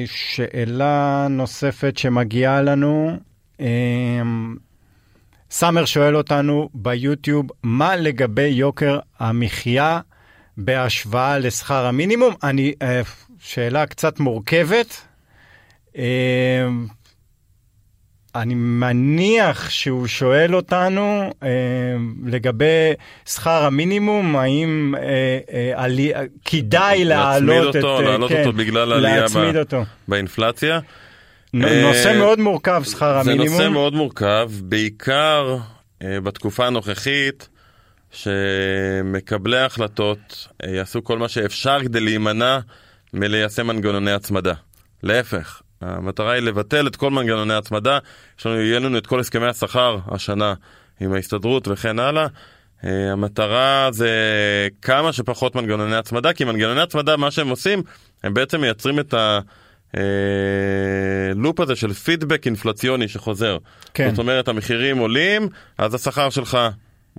[0.07, 3.17] שאלה נוספת שמגיעה לנו,
[5.51, 10.01] סאמר שואל אותנו ביוטיוב, מה לגבי יוקר המחיה
[10.57, 12.35] בהשוואה לשכר המינימום?
[12.43, 12.73] אני,
[13.39, 15.07] שאלה קצת מורכבת.
[18.35, 21.49] אני מניח שהוא שואל אותנו אה,
[22.27, 22.93] לגבי
[23.27, 25.03] שכר המינימום, האם אה,
[25.53, 26.13] אה, עלי,
[26.45, 27.77] כדאי להעלות את...
[27.77, 29.85] אותו, אה, להעלות אותו בגלל העלייה ב- אותו.
[30.09, 30.81] באינפלציה.
[31.55, 33.59] נ- אה, נושא מאוד מורכב, שכר זה המינימום.
[33.59, 35.57] נושא מאוד מורכב, בעיקר
[36.03, 37.49] אה, בתקופה הנוכחית,
[38.11, 42.59] שמקבלי ההחלטות אה, יעשו כל מה שאפשר כדי להימנע
[43.13, 44.55] מליישם מנגנוני הצמדה.
[45.03, 47.99] להפך, המטרה היא לבטל את כל מנגנוני ההצמדה,
[48.39, 50.55] יש לנו, יהיה לנו את כל הסכמי השכר השנה
[51.01, 52.27] עם ההסתדרות וכן הלאה.
[52.85, 54.11] אה, המטרה זה
[54.83, 57.83] כמה שפחות מנגנוני הצמדה, כי מנגנוני הצמדה, מה שהם עושים,
[58.25, 59.41] הם בעצם מייצרים את ה...
[59.97, 60.03] אה,
[61.59, 63.59] הזה של פידבק אינפלציוני שחוזר.
[63.95, 64.11] כן.
[64.11, 66.59] זאת אומרת, המחירים עולים, אז השכר שלך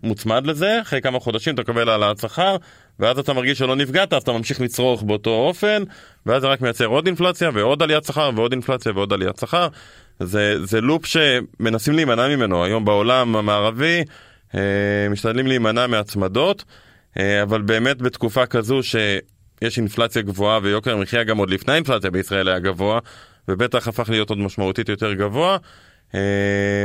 [0.03, 2.55] מוצמד לזה, אחרי כמה חודשים אתה מקבל העלאת שכר,
[2.99, 5.83] ואז אתה מרגיש שלא נפגעת, אז אתה ממשיך לצרוך באותו אופן,
[6.25, 9.67] ואז זה רק מייצר עוד אינפלציה ועוד עליית שכר ועוד אינפלציה ועוד עליית שכר.
[10.19, 14.03] זה, זה לופ שמנסים להימנע ממנו היום בעולם המערבי,
[14.55, 14.59] אה,
[15.09, 16.63] משתדלים להימנע מהצמדות,
[17.19, 18.95] אה, אבל באמת בתקופה כזו ש...
[19.61, 22.99] יש אינפלציה גבוהה ויוקר המחיה גם עוד לפני האינפלציה בישראל היה גבוה,
[23.47, 25.57] ובטח הפך להיות עוד משמעותית יותר גבוה,
[26.15, 26.19] אה,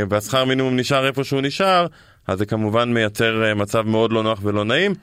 [0.09, 1.87] והשכר מינימום נשאר איפה שהוא נשאר,
[2.27, 4.95] אז זה כמובן מייצר מצב מאוד לא נוח ולא נעים.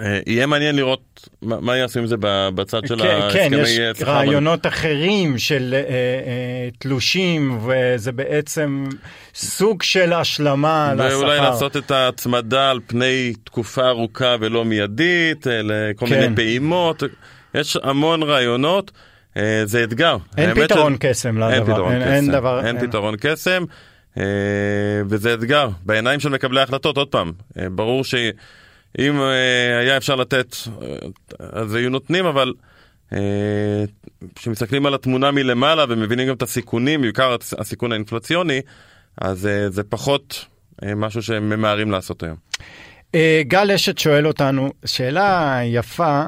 [0.00, 2.16] אה, יהיה מעניין לראות מה, מה יעשו עם זה
[2.54, 4.10] בצד של כן, כן, ההסכמי יש אה, שכר.
[4.10, 8.86] רעיונות אחרים של אה, אה, תלושים, וזה בעצם
[9.34, 11.18] סוג של השלמה לשכר.
[11.18, 16.20] ואולי לעשות את ההצמדה על פני תקופה ארוכה ולא מיידית, אה, לכל כן.
[16.20, 17.02] מיני פעימות,
[17.54, 18.90] יש המון רעיונות,
[19.36, 20.16] אה, זה אתגר.
[20.38, 21.72] אין פתרון ש- קסם אין לדבר.
[21.74, 23.64] פתרון אין- קסם, אין דבר- אין אין- פתרון קסם,
[24.18, 24.22] אה,
[25.08, 25.68] וזה אתגר.
[25.86, 28.30] בעיניים של מקבלי ההחלטות, עוד פעם, אה, ברור שאם
[28.98, 30.96] אה, היה אפשר לתת, אה,
[31.52, 32.52] אז היו נותנים, אבל
[33.12, 33.84] אה,
[34.34, 38.60] כשמסתכלים על התמונה מלמעלה ומבינים גם את הסיכונים, בעיקר הסיכון האינפלציוני,
[39.20, 40.44] אז זה פחות
[40.96, 42.36] משהו שהם ממהרים לעשות היום.
[43.42, 46.24] גל אשת שואל אותנו, שאלה יפה,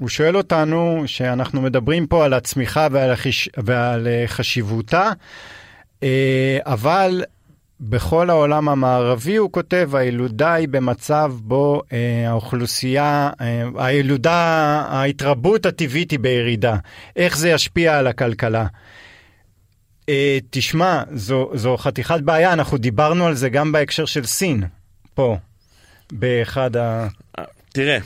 [0.00, 3.48] הוא שואל אותנו שאנחנו מדברים פה על הצמיחה ועל, החיש...
[3.56, 5.10] ועל חשיבותה,
[6.66, 7.22] אבל
[7.80, 14.34] בכל העולם המערבי, הוא כותב, הילודה היא במצב בו אה, האוכלוסייה, אה, הילודה,
[14.88, 16.76] ההתרבות הטבעית היא בירידה.
[17.16, 18.66] איך זה ישפיע על הכלכלה?
[20.08, 24.62] אה, תשמע, זו, זו חתיכת בעיה, אנחנו דיברנו על זה גם בהקשר של סין,
[25.14, 25.36] פה,
[26.12, 27.08] באחד ה...
[27.72, 27.98] תראה,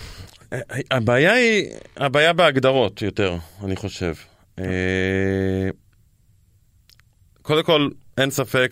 [0.90, 4.14] הבעיה היא, הבעיה בהגדרות יותר, אני חושב.
[4.58, 4.64] אה,
[7.42, 8.70] קודם כל, אין ספק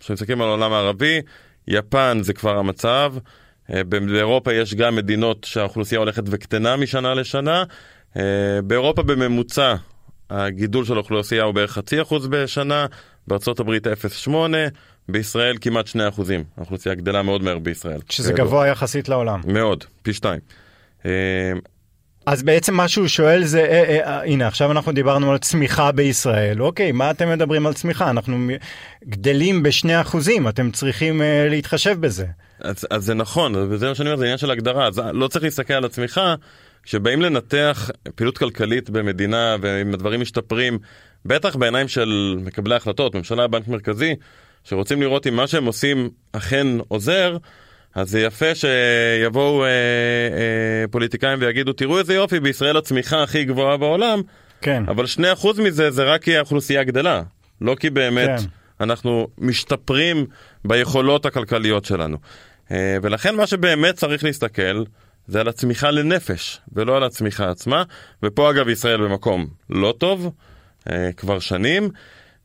[0.00, 1.20] כשמסתכלים על העולם הערבי,
[1.68, 3.14] יפן זה כבר המצב,
[3.72, 7.64] אה, באירופה יש גם מדינות שהאוכלוסייה הולכת וקטנה משנה לשנה,
[8.16, 8.22] אה,
[8.64, 9.74] באירופה בממוצע
[10.30, 12.86] הגידול של האוכלוסייה הוא בערך חצי אחוז בשנה,
[13.26, 13.70] בארה״ב
[14.26, 14.30] 0.8,
[15.08, 16.44] בישראל כמעט 2 אחוזים.
[16.56, 18.00] האוכלוסייה גדלה מאוד מהר בישראל.
[18.08, 19.40] שזה גבוה יחסית לעולם.
[19.46, 20.40] מאוד, פי שתיים.
[21.06, 21.10] אה,
[22.30, 25.92] אז בעצם מה שהוא שואל זה, אה, אה, אה, הנה עכשיו אנחנו דיברנו על צמיחה
[25.92, 28.10] בישראל, אוקיי, מה אתם מדברים על צמיחה?
[28.10, 28.38] אנחנו
[29.04, 32.26] גדלים בשני אחוזים, אתם צריכים אה, להתחשב בזה.
[32.60, 34.86] אז, אז זה נכון, וזה מה שאני אומר, זה עניין של הגדרה.
[34.86, 36.34] אז לא צריך להסתכל על הצמיחה,
[36.82, 40.78] כשבאים לנתח פעילות כלכלית במדינה, ואם הדברים משתפרים,
[41.26, 44.14] בטח בעיניים של מקבלי ההחלטות, ממשלה, בנק מרכזי,
[44.64, 47.36] שרוצים לראות אם מה שהם עושים אכן עוזר,
[47.94, 53.76] אז זה יפה שיבואו אה, אה, פוליטיקאים ויגידו, תראו איזה יופי, בישראל הצמיחה הכי גבוהה
[53.76, 54.20] בעולם,
[54.60, 55.04] כן, אבל
[55.40, 57.22] 2% מזה זה רק כי האוכלוסייה גדלה,
[57.60, 58.46] לא כי באמת כן.
[58.80, 60.26] אנחנו משתפרים
[60.64, 62.16] ביכולות הכלכליות שלנו.
[62.70, 64.84] אה, ולכן מה שבאמת צריך להסתכל
[65.26, 67.82] זה על הצמיחה לנפש, ולא על הצמיחה עצמה.
[68.22, 70.32] ופה אגב ישראל במקום לא טוב,
[70.90, 71.90] אה, כבר שנים,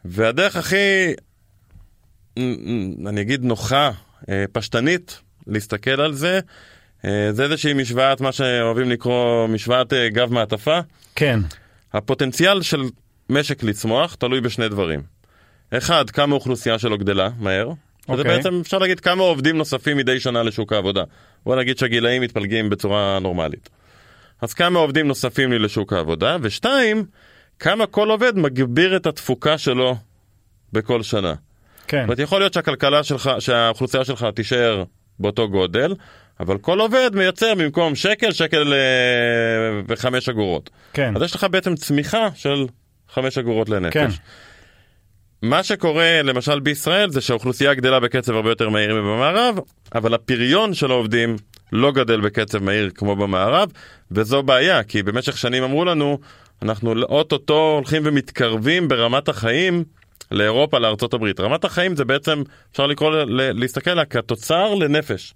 [0.05, 1.13] והדרך הכי,
[3.07, 3.91] אני אגיד נוחה,
[4.29, 6.39] אה, פשטנית, להסתכל על זה,
[7.05, 10.79] אה, זה איזושהי משוואת, מה שאוהבים לקרוא משוואת אה, גב מעטפה.
[11.15, 11.39] כן,
[11.93, 12.83] הפוטנציאל של
[13.29, 15.01] משק לצמוח תלוי בשני דברים.
[15.71, 17.67] אחד, כמה האוכלוסייה שלו גדלה מהר.
[18.09, 18.35] וזה אוקיי.
[18.37, 21.03] בעצם אפשר להגיד כמה עובדים נוספים מדי שנה לשוק העבודה.
[21.45, 23.69] בוא נגיד שהגילאים מתפלגים בצורה נורמלית.
[24.41, 27.05] אז כמה עובדים נוספים לי לשוק העבודה, ושתיים,
[27.59, 29.95] כמה כל עובד מגביר את התפוקה שלו
[30.73, 31.33] בכל שנה.
[31.87, 31.97] כן.
[31.97, 34.83] זאת אומרת, יכול להיות שהכלכלה שלך, שהאוכלוסייה שלך תישאר
[35.19, 35.93] באותו גודל,
[36.39, 40.69] אבל כל עובד מייצר במקום שקל, שקל אה, וחמש אגורות.
[40.93, 41.15] כן.
[41.15, 42.65] אז יש לך בעצם צמיחה של
[43.09, 43.93] חמש אגורות לנפש.
[43.93, 44.09] כן.
[45.41, 49.59] מה שקורה למשל בישראל זה שהאוכלוסייה גדלה בקצב הרבה יותר מהיר מבמערב,
[49.95, 51.35] אבל הפריון של העובדים
[51.71, 53.69] לא גדל בקצב מהיר כמו במערב,
[54.11, 56.19] וזו בעיה, כי במשך שנים אמרו לנו,
[56.61, 59.83] אנחנו אוטוטו הולכים ומתקרבים ברמת החיים
[60.31, 61.39] לאירופה, לארצות הברית.
[61.39, 65.33] רמת החיים זה בעצם, אפשר לקרוא, להסתכל עליה כתוצר לנפש.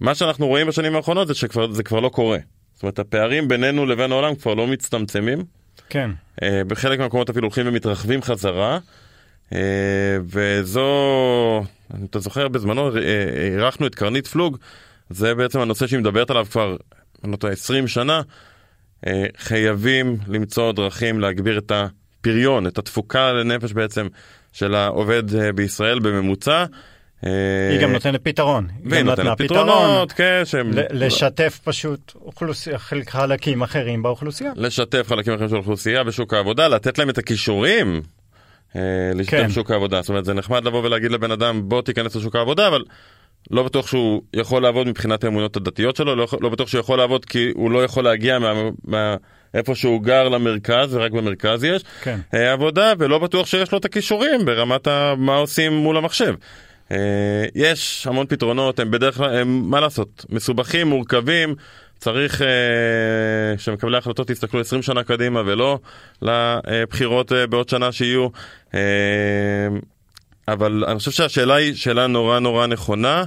[0.00, 2.38] מה שאנחנו רואים בשנים האחרונות זה שזה כבר לא קורה.
[2.74, 5.44] זאת אומרת, הפערים בינינו לבין העולם כבר לא מצטמצמים.
[5.88, 6.10] כן.
[6.42, 8.78] אה, בחלק מהמקומות אפילו הולכים ומתרחבים חזרה.
[9.52, 11.64] אה, וזו,
[12.04, 13.00] אתה זוכר בזמנו, אה,
[13.52, 14.56] אירחנו את קרנית פלוג,
[15.10, 16.76] זה בעצם הנושא שהיא מדברת עליו כבר,
[17.24, 18.22] אני לא טועה, 20 שנה.
[19.06, 21.72] אה, חייבים למצוא דרכים להגביר את
[22.26, 24.06] הפריון, את התפוקה לנפש בעצם
[24.52, 26.64] של העובד אה, בישראל בממוצע.
[27.26, 27.30] אה,
[27.70, 28.66] היא גם נותנת פתרון.
[28.84, 29.38] היא והיא נותנת.
[29.38, 30.70] פתרונות, כן, שהם...
[30.90, 34.52] לשתף פשוט אוכלוסייה, חלק- חלקים אחרים באוכלוסייה.
[34.56, 38.02] לשתף חלקים אחרים של האוכלוסייה בשוק העבודה, לתת להם את הכישורים
[38.76, 38.80] אה,
[39.14, 39.46] להשתתף כן.
[39.48, 40.02] בשוק העבודה.
[40.02, 42.84] זאת אומרת, זה נחמד לבוא ולהגיד לבן אדם, בוא תיכנס לשוק העבודה, אבל
[43.50, 47.24] לא בטוח שהוא יכול לעבוד מבחינת האמונות הדתיות שלו, לא, לא בטוח שהוא יכול לעבוד
[47.24, 48.52] כי הוא לא יכול להגיע מה...
[48.84, 49.16] מה
[49.56, 52.18] איפה שהוא גר למרכז, ורק במרכז יש כן.
[52.34, 55.14] אה, עבודה, ולא בטוח שיש לו את הכישורים ברמת ה...
[55.18, 56.34] מה עושים מול המחשב.
[56.92, 56.96] אה,
[57.54, 61.54] יש המון פתרונות, הם בדרך כלל, הם, מה לעשות, מסובכים, מורכבים,
[61.98, 65.78] צריך אה, שמקבלי ההחלטות יסתכלו 20 שנה קדימה ולא
[66.22, 68.28] לבחירות אה, בעוד שנה שיהיו.
[68.74, 68.80] אה,
[70.48, 73.24] אבל אני חושב שהשאלה היא שאלה נורא נורא נכונה.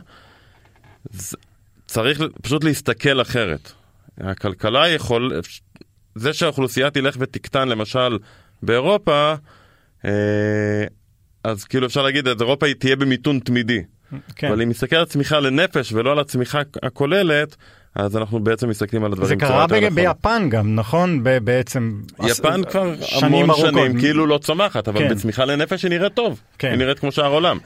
[1.87, 3.71] צריך פשוט להסתכל אחרת.
[4.21, 5.39] הכלכלה יכול,
[6.15, 8.17] זה שהאוכלוסייה תלך ותקטן למשל
[8.63, 9.33] באירופה,
[10.05, 10.11] אה,
[11.43, 13.81] אז כאילו אפשר להגיד, אז אירופה היא תהיה במיתון תמידי.
[14.35, 14.47] כן.
[14.47, 17.55] אבל אם נסתכל על הצמיחה לנפש ולא על הצמיחה הכוללת,
[17.95, 19.95] אז אנחנו בעצם מסתכלים על הדברים זה קרה ב-.
[19.95, 21.23] ביפן גם, נכון?
[21.23, 22.01] ב- בעצם...
[22.25, 23.69] יפן עש- כבר שנים המון ארוכות.
[23.69, 25.09] שנים כאילו לא צומחת, אבל כן.
[25.09, 26.41] בצמיחה לנפש היא נראית טוב.
[26.57, 26.67] כן.
[26.69, 27.57] היא נראית כמו שאר העולם.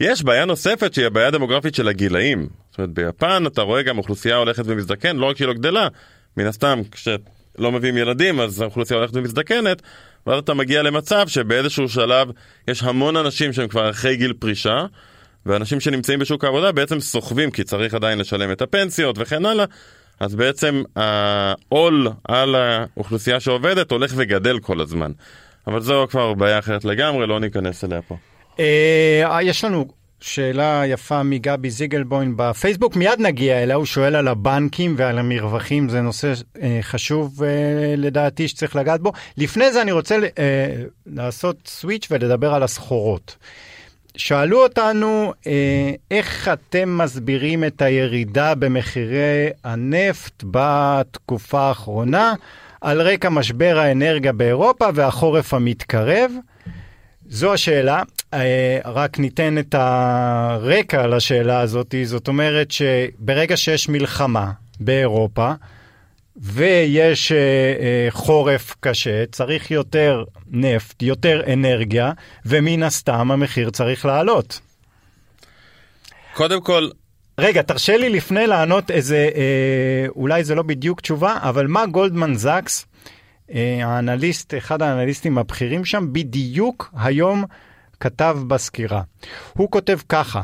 [0.00, 2.48] יש בעיה נוספת שהיא הבעיה הדמוגרפית של הגילאים.
[2.70, 5.88] זאת אומרת, ביפן אתה רואה גם אוכלוסייה הולכת ומזדקן, לא רק שהיא לא גדלה,
[6.36, 6.80] מן הסתם
[7.54, 9.82] כשלא מביאים ילדים אז האוכלוסייה הולכת ומזדקנת,
[10.26, 12.28] ואז אתה מגיע למצב שבאיזשהו שלב
[12.68, 14.86] יש המון אנשים שהם כבר אחרי גיל פרישה,
[15.46, 19.64] ואנשים שנמצאים בשוק העבודה בעצם סוחבים כי צריך עדיין לשלם את הפנסיות וכן הלאה.
[20.20, 25.12] אז בעצם העול על האוכלוסייה שעובדת הולך וגדל כל הזמן.
[25.66, 28.16] אבל זו כבר בעיה אחרת לגמרי, לא ניכנס אליה פה.
[28.60, 29.86] אה, יש לנו
[30.26, 36.00] שאלה יפה מגבי זיגלבוים בפייסבוק, מיד נגיע אליה, הוא שואל על הבנקים ועל המרווחים, זה
[36.00, 36.32] נושא
[36.62, 39.12] אה, חשוב אה, לדעתי שצריך לגעת בו.
[39.38, 40.74] לפני זה אני רוצה אה,
[41.06, 43.36] לעשות סוויץ' ולדבר על הסחורות.
[44.16, 45.32] שאלו אותנו
[46.10, 52.34] איך אתם מסבירים את הירידה במחירי הנפט בתקופה האחרונה
[52.80, 56.32] על רקע משבר האנרגיה באירופה והחורף המתקרב.
[57.28, 58.02] זו השאלה,
[58.34, 65.52] אה, רק ניתן את הרקע לשאלה הזאת, זאת אומרת שברגע שיש מלחמה באירופה
[66.36, 72.12] ויש אה, אה, חורף קשה, צריך יותר נפט, יותר אנרגיה,
[72.46, 74.60] ומן הסתם המחיר צריך לעלות.
[76.34, 76.88] קודם כל,
[77.38, 82.34] רגע, תרשה לי לפני לענות איזה, אה, אולי זה לא בדיוק תשובה, אבל מה גולדמן
[82.34, 82.86] זקס,
[83.82, 87.44] האנליסט, אחד האנליסטים הבכירים שם, בדיוק היום
[88.00, 89.02] כתב בסקירה.
[89.52, 90.42] הוא כותב ככה,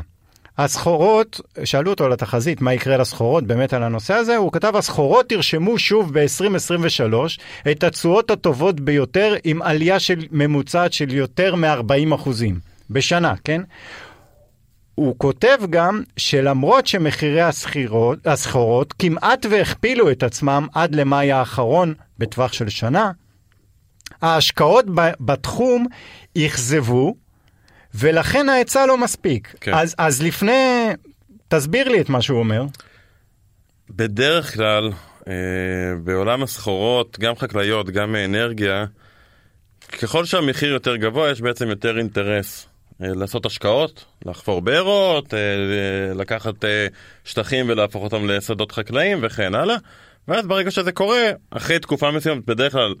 [0.57, 5.29] הסחורות, שאלו אותו על התחזית, מה יקרה לסחורות, באמת על הנושא הזה, הוא כתב, הסחורות
[5.29, 7.15] תרשמו שוב ב-2023
[7.71, 13.61] את התשואות הטובות ביותר עם עלייה של ממוצעת של יותר מ-40 אחוזים בשנה, כן?
[14.95, 17.41] הוא כותב גם שלמרות שמחירי
[18.25, 23.11] הסחורות כמעט והכפילו את עצמם עד למאי האחרון בטווח של שנה,
[24.21, 24.85] ההשקעות
[25.19, 25.87] בתחום
[26.37, 27.15] אכזבו,
[27.93, 29.55] ולכן ההיצע לא מספיק.
[29.61, 29.73] כן.
[29.73, 30.89] אז, אז לפני,
[31.47, 32.65] תסביר לי את מה שהוא אומר.
[33.89, 34.91] בדרך כלל,
[35.27, 35.33] אה,
[36.03, 38.85] בעולם הסחורות, גם חקלאיות, גם אנרגיה,
[40.01, 42.67] ככל שהמחיר יותר גבוה, יש בעצם יותר אינטרס
[43.03, 45.39] אה, לעשות השקעות, לחפור בארות, אה,
[46.15, 46.87] לקחת אה,
[47.23, 49.75] שטחים ולהפוך אותם לשדות חקלאיים וכן הלאה.
[50.27, 52.93] ואז ברגע שזה קורה, אחרי תקופה מסוימת, בדרך כלל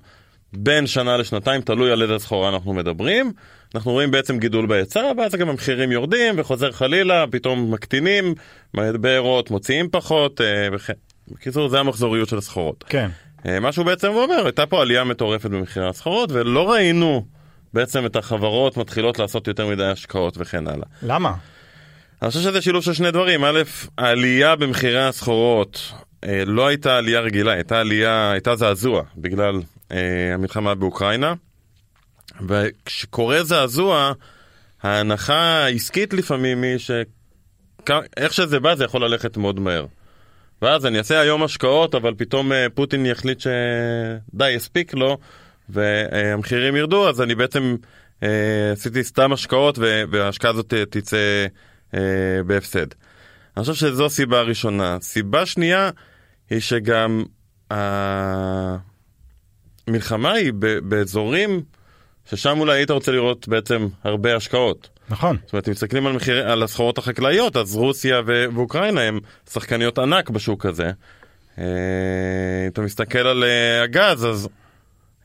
[0.53, 3.31] בין שנה לשנתיים, תלוי על איזה סחורה אנחנו מדברים,
[3.75, 8.33] אנחנו רואים בעצם גידול בהיצע, ואז גם המחירים יורדים וחוזר חלילה, פתאום מקטינים,
[8.73, 10.93] בארות מוציאים פחות, אה, וכן.
[11.27, 12.83] בקיצור, זה המחזוריות של הסחורות.
[12.89, 13.09] כן.
[13.45, 17.25] אה, מה שהוא בעצם אומר, הייתה פה עלייה מטורפת במחירי הסחורות, ולא ראינו
[17.73, 20.85] בעצם את החברות מתחילות לעשות יותר מדי השקעות וכן הלאה.
[21.01, 21.33] למה?
[22.21, 23.43] אני חושב שזה שילוב של שני דברים.
[23.43, 23.61] א',
[23.97, 25.91] העלייה במחירי הסחורות
[26.23, 31.33] אה, לא הייתה עלייה רגילה, הייתה עלייה, הייתה זעזוע בגלל אה, המלחמה באוקראינה.
[32.47, 34.13] וכשקורה זעזוע,
[34.83, 39.85] ההנחה העסקית לפעמים היא שאיך שזה בא זה יכול ללכת מאוד מהר.
[40.61, 45.17] ואז אני אעשה היום השקעות, אבל פתאום אה, פוטין יחליט שדי, הספיק לו,
[45.69, 47.75] והמחירים ירדו, אז אני בעצם
[48.23, 49.77] אה, עשיתי סתם השקעות,
[50.11, 51.45] וההשקעה הזאת תצא
[51.93, 51.99] אה,
[52.45, 52.87] בהפסד.
[53.57, 54.97] אני חושב שזו סיבה ראשונה.
[55.01, 55.89] סיבה שנייה
[56.51, 57.23] היא שגם
[59.87, 61.61] המלחמה היא באזורים
[62.29, 64.89] ששם אולי היית רוצה לראות בעצם הרבה השקעות.
[65.09, 65.37] נכון.
[65.45, 70.29] זאת אומרת, אם מסתכלים על, מחיר, על הסחורות החקלאיות, אז רוסיה ואוקראינה הם שחקניות ענק
[70.29, 70.91] בשוק הזה.
[71.57, 71.63] אה,
[72.63, 74.49] אם אתה מסתכל על אה, הגז, אז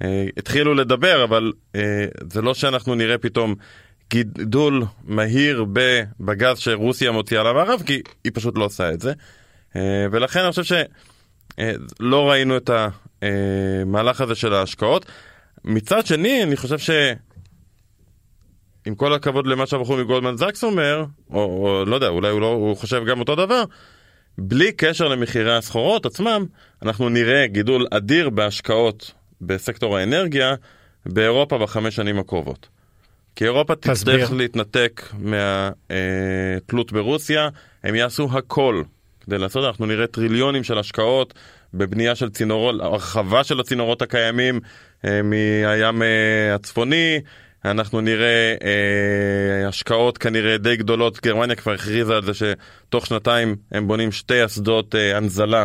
[0.04, 1.52] אה, התחילו לדבר, אבל
[2.32, 3.54] זה לא שאנחנו נראה פתאום
[4.10, 5.64] גידול מהיר
[6.20, 9.12] בגז שרוסיה מוציאה למערב, כי היא פשוט לא עושה את זה.
[10.10, 10.64] ולכן אני חושב
[11.60, 12.70] שלא ראינו את
[13.22, 15.06] המהלך הזה של ההשקעות.
[15.64, 16.90] מצד שני, אני חושב ש...
[18.86, 22.46] עם כל הכבוד למה שהבחור מגולדמן זקס אומר, או, או לא יודע, אולי הוא, לא,
[22.46, 23.64] הוא חושב גם אותו דבר,
[24.38, 26.46] בלי קשר למחירי הסחורות עצמם,
[26.82, 30.54] אנחנו נראה גידול אדיר בהשקעות בסקטור האנרגיה
[31.06, 32.68] באירופה בחמש שנים הקרובות.
[33.36, 37.48] כי אירופה תצטרך להתנתק מהתלות ברוסיה,
[37.84, 38.82] הם יעשו הכל
[39.26, 41.34] כדי לעשות, אנחנו נראה טריליונים של השקעות
[41.74, 44.60] בבנייה של צינורות, הרחבה של הצינורות הקיימים
[45.04, 47.20] אה, מהים אה, הצפוני,
[47.64, 53.88] אנחנו נראה אה, השקעות כנראה די גדולות, גרמניה כבר הכריזה על זה שתוך שנתיים הם
[53.88, 55.64] בונים שתי אסדות אה, הנזלה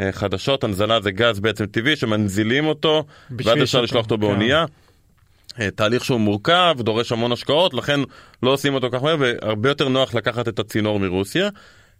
[0.00, 3.04] אה, חדשות, הנזלה זה גז בעצם טבעי שמנזילים אותו,
[3.44, 4.64] ואז אפשר לשלוח אותו באונייה.
[4.66, 5.62] כן.
[5.62, 8.00] אה, תהליך שהוא מורכב, דורש המון השקעות, לכן
[8.42, 11.48] לא עושים אותו כך מהר, והרבה יותר נוח לקחת את הצינור מרוסיה.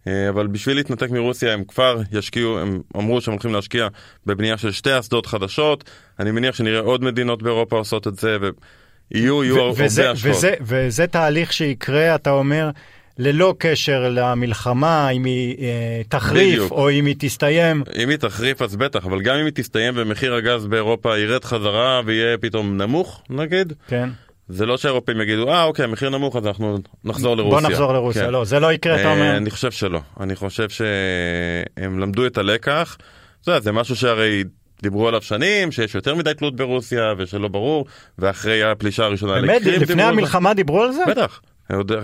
[0.06, 3.88] אה, אבל בשביל להתנתק מרוסיה הם כבר ישקיעו, הם אמרו שהם הולכים להשקיע
[4.26, 5.90] בבנייה של שתי אסדות חדשות.
[6.20, 10.16] אני מניח שנראה עוד מדינות באירופה עושות את זה, ויהיו יהיו הרבה השקעות.
[10.22, 12.70] וזה, וזה תהליך שיקרה, אתה אומר,
[13.18, 16.72] ללא קשר למלחמה, אם היא אה, תחריף בדיוק.
[16.72, 17.82] או אם היא תסתיים.
[18.02, 22.00] אם היא תחריף אז בטח, אבל גם אם היא תסתיים ומחיר הגז באירופה ירד חזרה
[22.04, 23.72] ויהיה פתאום נמוך, נגיד.
[23.88, 24.08] כן.
[24.48, 27.60] זה לא שהאירופאים יגידו, אה אוקיי, המחיר נמוך אז אנחנו נחזור לרוסיה.
[27.60, 28.30] בוא נחזור לרוסיה, כן.
[28.30, 29.36] לא, זה לא יקרה, אתה אומר.
[29.36, 32.96] אני חושב שלא, אני חושב שהם למדו את הלקח.
[33.42, 34.44] זה, זה משהו שהרי
[34.82, 37.86] דיברו עליו שנים, שיש יותר מדי תלות ברוסיה ושלא ברור,
[38.18, 39.64] ואחרי הפלישה הראשונה לקרים.
[39.64, 39.80] באמת?
[39.82, 41.02] לפני המלחמה דיברו על זה?
[41.08, 41.40] בטח,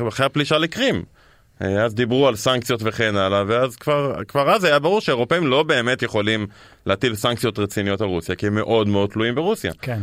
[0.09, 1.03] אחרי הפלישה לקרים.
[1.61, 6.03] אז דיברו על סנקציות וכן הלאה, ואז כבר, כבר אז היה ברור שהאירופאים לא באמת
[6.03, 6.47] יכולים
[6.87, 9.73] להטיל סנקציות רציניות על רוסיה, כי הם מאוד מאוד תלויים ברוסיה.
[9.83, 10.01] כן.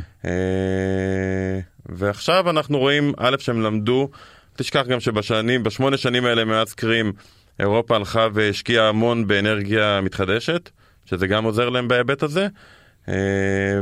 [1.92, 4.10] ועכשיו אנחנו רואים, א', שהם למדו,
[4.56, 7.14] תשכח גם שבשנים, בשמונה שנים האלה מאז קרים,
[7.60, 10.70] אירופה הלכה והשקיעה המון באנרגיה מתחדשת,
[11.06, 12.48] שזה גם עוזר להם בהיבט הזה,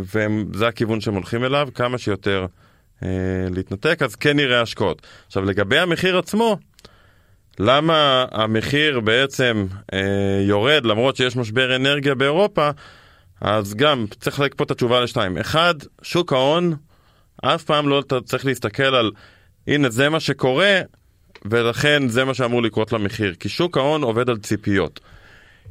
[0.01, 2.45] וזה הכיוון שהם הולכים אליו, כמה שיותר
[3.51, 5.01] להתנתק, אז כן נראה השקעות.
[5.27, 6.57] עכשיו לגבי המחיר עצמו,
[7.59, 9.99] למה המחיר בעצם אה,
[10.47, 12.69] יורד למרות שיש משבר אנרגיה באירופה,
[13.41, 15.37] אז גם צריך לחלק פה את התשובה לשתיים.
[15.37, 16.75] אחד, שוק ההון,
[17.41, 19.11] אף פעם לא צריך להסתכל על
[19.67, 20.81] הנה זה מה שקורה
[21.45, 24.99] ולכן זה מה שאמור לקרות למחיר, כי שוק ההון עובד על ציפיות.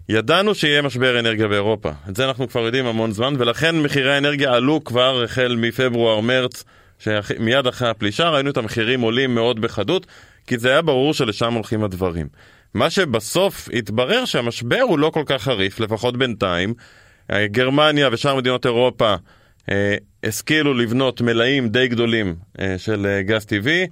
[0.08, 4.52] ידענו שיהיה משבר אנרגיה באירופה, את זה אנחנו כבר יודעים המון זמן, ולכן מחירי האנרגיה
[4.52, 6.64] עלו כבר החל מפברואר-מרץ,
[7.38, 10.06] מיד אחרי הפלישה ראינו את המחירים עולים מאוד בחדות,
[10.46, 12.28] כי זה היה ברור שלשם הולכים הדברים.
[12.74, 16.74] מה שבסוף התברר שהמשבר הוא לא כל כך חריף, לפחות בינתיים.
[17.30, 19.14] אה, גרמניה ושאר מדינות אירופה
[20.24, 23.86] השכילו לבנות מלאים די גדולים אה, של אה, גז טבעי.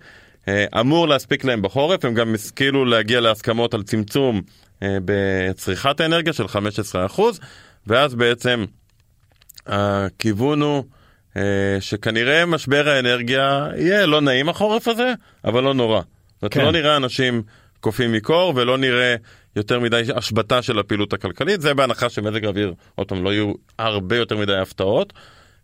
[0.48, 4.42] אה, אמור להספיק להם בחורף, הם גם השכילו להגיע להסכמות על צמצום
[4.82, 6.44] אה, בצריכת האנרגיה של
[7.16, 7.20] 15%,
[7.86, 8.64] ואז בעצם
[9.66, 10.84] הכיוון הוא
[11.36, 11.42] אה,
[11.80, 15.12] שכנראה משבר האנרגיה יהיה לא נעים החורף הזה,
[15.44, 16.00] אבל לא נורא.
[16.42, 16.64] זאת כן.
[16.64, 17.42] לא נראה אנשים
[17.80, 19.14] קופאים מקור ולא נראה
[19.56, 24.16] יותר מדי השבתה של הפעילות הכלכלית, זה בהנחה שמזג האוויר, עוד פעם, לא יהיו הרבה
[24.16, 25.12] יותר מדי הפתעות.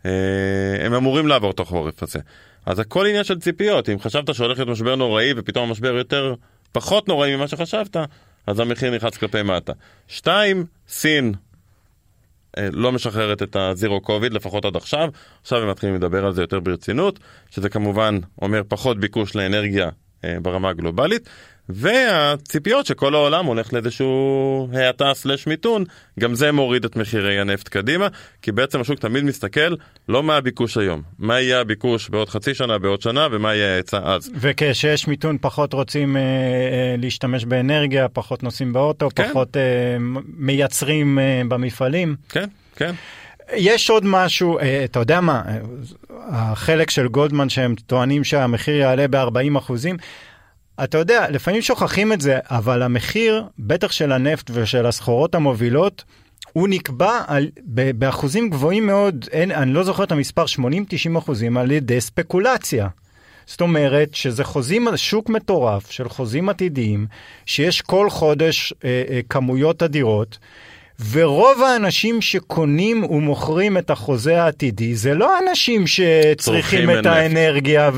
[0.06, 2.18] אה, הם אמורים לעבור את החורף הזה.
[2.66, 6.34] אז הכל עניין של ציפיות, אם חשבת שהולך להיות משבר נוראי ופתאום המשבר יותר
[6.72, 7.96] פחות נוראי ממה שחשבת,
[8.46, 9.72] אז המחיר נכנס כלפי מטה.
[10.08, 11.34] שתיים, סין
[12.58, 15.08] אה, לא משחררת את הזירו קוביד, לפחות עד עכשיו.
[15.42, 17.18] עכשיו הם מתחילים לדבר על זה יותר ברצינות,
[17.50, 19.88] שזה כמובן אומר פחות ביקוש לאנרגיה
[20.42, 21.28] ברמה הגלובלית.
[21.68, 25.84] והציפיות שכל העולם הולך לאיזשהו האטה סלש מיתון,
[26.20, 28.08] גם זה מוריד את מחירי הנפט קדימה,
[28.42, 29.74] כי בעצם השוק תמיד מסתכל
[30.08, 34.00] לא מה הביקוש היום, מה יהיה הביקוש בעוד חצי שנה, בעוד שנה, ומה יהיה ההיצע
[34.04, 34.30] אז.
[34.34, 39.28] וכשיש מיתון פחות רוצים אה, אה, להשתמש באנרגיה, פחות נוסעים באוטו, כן.
[39.28, 39.62] פחות אה,
[40.36, 42.16] מייצרים אה, במפעלים.
[42.28, 42.94] כן, כן.
[43.56, 45.58] יש עוד משהו, אה, אתה יודע מה, אה,
[46.30, 49.96] החלק של גולדמן שהם טוענים שהמחיר יעלה ב-40 אחוזים,
[50.84, 56.04] אתה יודע, לפעמים שוכחים את זה, אבל המחיר, בטח של הנפט ושל הסחורות המובילות,
[56.52, 57.48] הוא נקבע על,
[57.94, 62.88] באחוזים גבוהים מאוד, אין, אני לא זוכר את המספר, 80-90 אחוזים על ידי ספקולציה.
[63.46, 67.06] זאת אומרת שזה חוזים, שוק מטורף של חוזים עתידיים,
[67.46, 70.38] שיש כל חודש אה, אה, כמויות אדירות.
[71.10, 77.90] ורוב האנשים שקונים ומוכרים את החוזה העתידי זה לא אנשים שצריכים את האנרגיה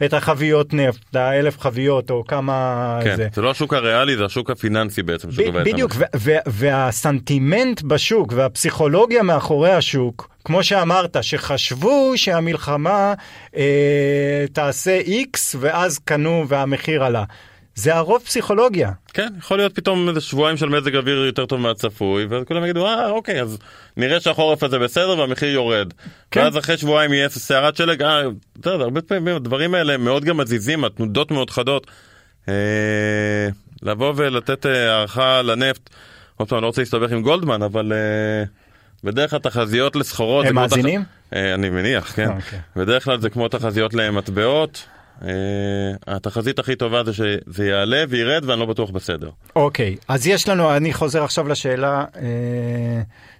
[0.00, 3.28] ואת החביות נפט, האלף חביות או כמה כן, זה.
[3.34, 5.92] זה לא השוק הריאלי, זה השוק הפיננסי בעצם שקובע את בדיוק,
[6.46, 13.14] והסנטימנט בשוק והפסיכולוגיה מאחורי השוק, כמו שאמרת, שחשבו שהמלחמה
[13.56, 17.24] אה, תעשה X ואז קנו והמחיר עלה.
[17.78, 18.90] זה הרוב פסיכולוגיה.
[19.14, 23.10] כן, יכול להיות פתאום איזה שבועיים של מזג אוויר יותר טוב מהצפוי, וכולם יגידו, אה,
[23.10, 23.58] אוקיי, אז
[23.96, 25.92] נראה שהחורף הזה בסדר והמחיר יורד.
[26.30, 26.40] כן.
[26.40, 28.22] ואז אחרי שבועיים יהיה סערת שלג, אה,
[28.60, 31.86] אתה יודע, הרבה פעמים הדברים האלה מאוד גם מזיזים, התנודות מאוד חדות.
[32.48, 32.54] אה,
[33.82, 35.90] לבוא ולתת אה, הערכה לנפט,
[36.36, 38.44] עוד פעם, אני לא רוצה להסתבך עם גולדמן, אבל אה,
[39.04, 40.46] בדרך כלל תחזיות לסחורות...
[40.46, 41.02] הם מאזינים?
[41.02, 41.36] תח...
[41.36, 42.28] אה, אני מניח, כן.
[42.28, 42.58] אוקיי.
[42.76, 44.88] בדרך כלל זה כמו תחזיות למטבעות.
[45.22, 45.24] Uh,
[46.06, 49.30] התחזית הכי טובה זה שזה יעלה וירד ואני לא בטוח בסדר.
[49.56, 52.18] אוקיי, okay, אז יש לנו, אני חוזר עכשיו לשאלה uh,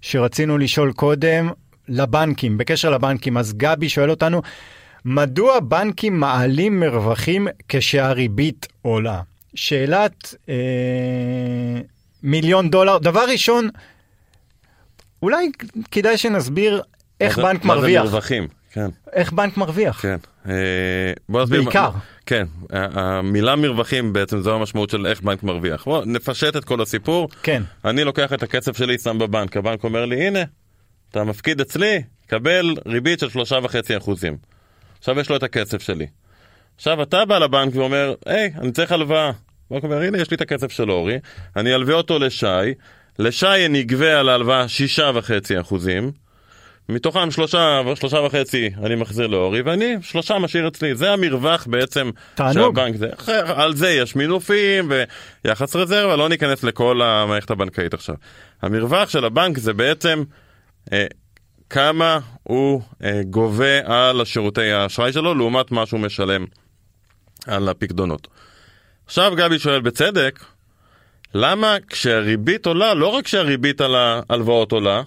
[0.01, 1.51] שרצינו לשאול קודם,
[1.89, 4.43] לבנקים, בקשר לבנקים, אז גבי שואל אותנו,
[5.05, 9.20] מדוע בנקים מעלים מרווחים כשהריבית עולה?
[9.55, 10.49] שאלת uh,
[12.22, 13.68] מיליון דולר, דבר ראשון,
[15.22, 15.51] אולי
[15.91, 16.83] כדאי שנסביר
[17.20, 18.03] איך בנק מרוויח.
[18.03, 18.58] מה זה מרווחים?
[18.73, 18.89] כן.
[19.12, 20.03] איך בנק מרוויח?
[20.03, 20.16] כן.
[20.49, 20.53] אה,
[21.29, 21.62] בוא נסביר.
[21.62, 21.91] בעיקר.
[22.27, 25.85] כן, המילה מרווחים בעצם זו המשמעות של איך בנק מרוויח.
[25.85, 27.29] בוא נפשט את כל הסיפור.
[27.43, 27.62] כן.
[27.85, 30.43] אני לוקח את הכסף שלי, שם בבנק, הבנק אומר לי, הנה,
[31.11, 34.37] אתה מפקיד אצלי, קבל ריבית של שלושה וחצי אחוזים.
[34.99, 36.07] עכשיו יש לו את הכסף שלי.
[36.77, 39.31] עכשיו אתה בא לבנק ואומר, היי, אני צריך הלוואה.
[39.71, 41.19] הבנק אומר, הנה, יש לי את הכסף של אורי,
[41.57, 42.47] אני אלווה אותו לשי,
[43.19, 46.12] לשי אני אגבה על ההלוואה שישה וחצי אחוזים.
[46.89, 50.95] מתוכם שלושה, שלושה וחצי אני מחזיר לאורי, ואני שלושה משאיר אצלי.
[50.95, 52.76] זה המרווח בעצם תענוג.
[52.76, 53.09] שהבנק זה.
[53.57, 54.93] על זה יש מינופים
[55.45, 58.14] ויחס רזרבה, לא ניכנס לכל המערכת הבנקאית עכשיו.
[58.62, 60.22] המרווח של הבנק זה בעצם
[60.93, 61.07] אה,
[61.70, 66.45] כמה הוא אה, גובה על השירותי האשראי שלו לעומת מה שהוא משלם
[67.47, 68.28] על הפקדונות.
[69.07, 70.45] עכשיו גבי שואל בצדק,
[71.34, 75.03] למה כשהריבית עולה, לא רק כשהריבית על ההלוואות עולה,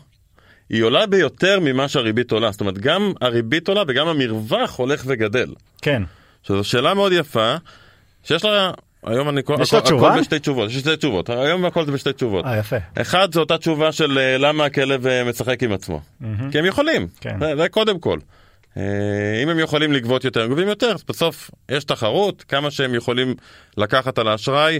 [0.72, 2.52] היא עולה ביותר ממה שהריבית עולה.
[2.52, 5.54] זאת אומרת, גם הריבית עולה וגם המרווח הולך וגדל.
[5.82, 6.04] כן.
[6.44, 7.56] שזו שאלה מאוד יפה,
[8.24, 8.72] שיש לה...
[9.04, 9.42] היום אני...
[9.62, 10.10] יש לה תשובה?
[10.10, 11.30] הכל בשתי תשובות, יש שתי תשובות.
[11.30, 12.46] היום הכל זה בשתי תשובות.
[12.46, 12.76] אה, יפה.
[13.02, 16.02] אחד, זו אותה תשובה של אה, למה הכלב אה, משחק עם עצמו.
[16.22, 16.26] Mm-hmm.
[16.52, 17.08] כי הם יכולים.
[17.22, 17.40] כן.
[17.40, 18.20] זה, זה קודם כל.
[18.78, 18.84] אה,
[19.44, 23.36] אם הם יכולים לגבות יותר, הם גובים יותר, אז בסוף יש תחרות, כמה שהם יכולים
[23.78, 24.80] לקחת על האשראי,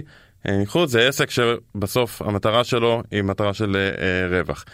[0.86, 3.76] זה עסק שבסוף המטרה שלו היא מטרה של
[4.30, 4.64] רווח.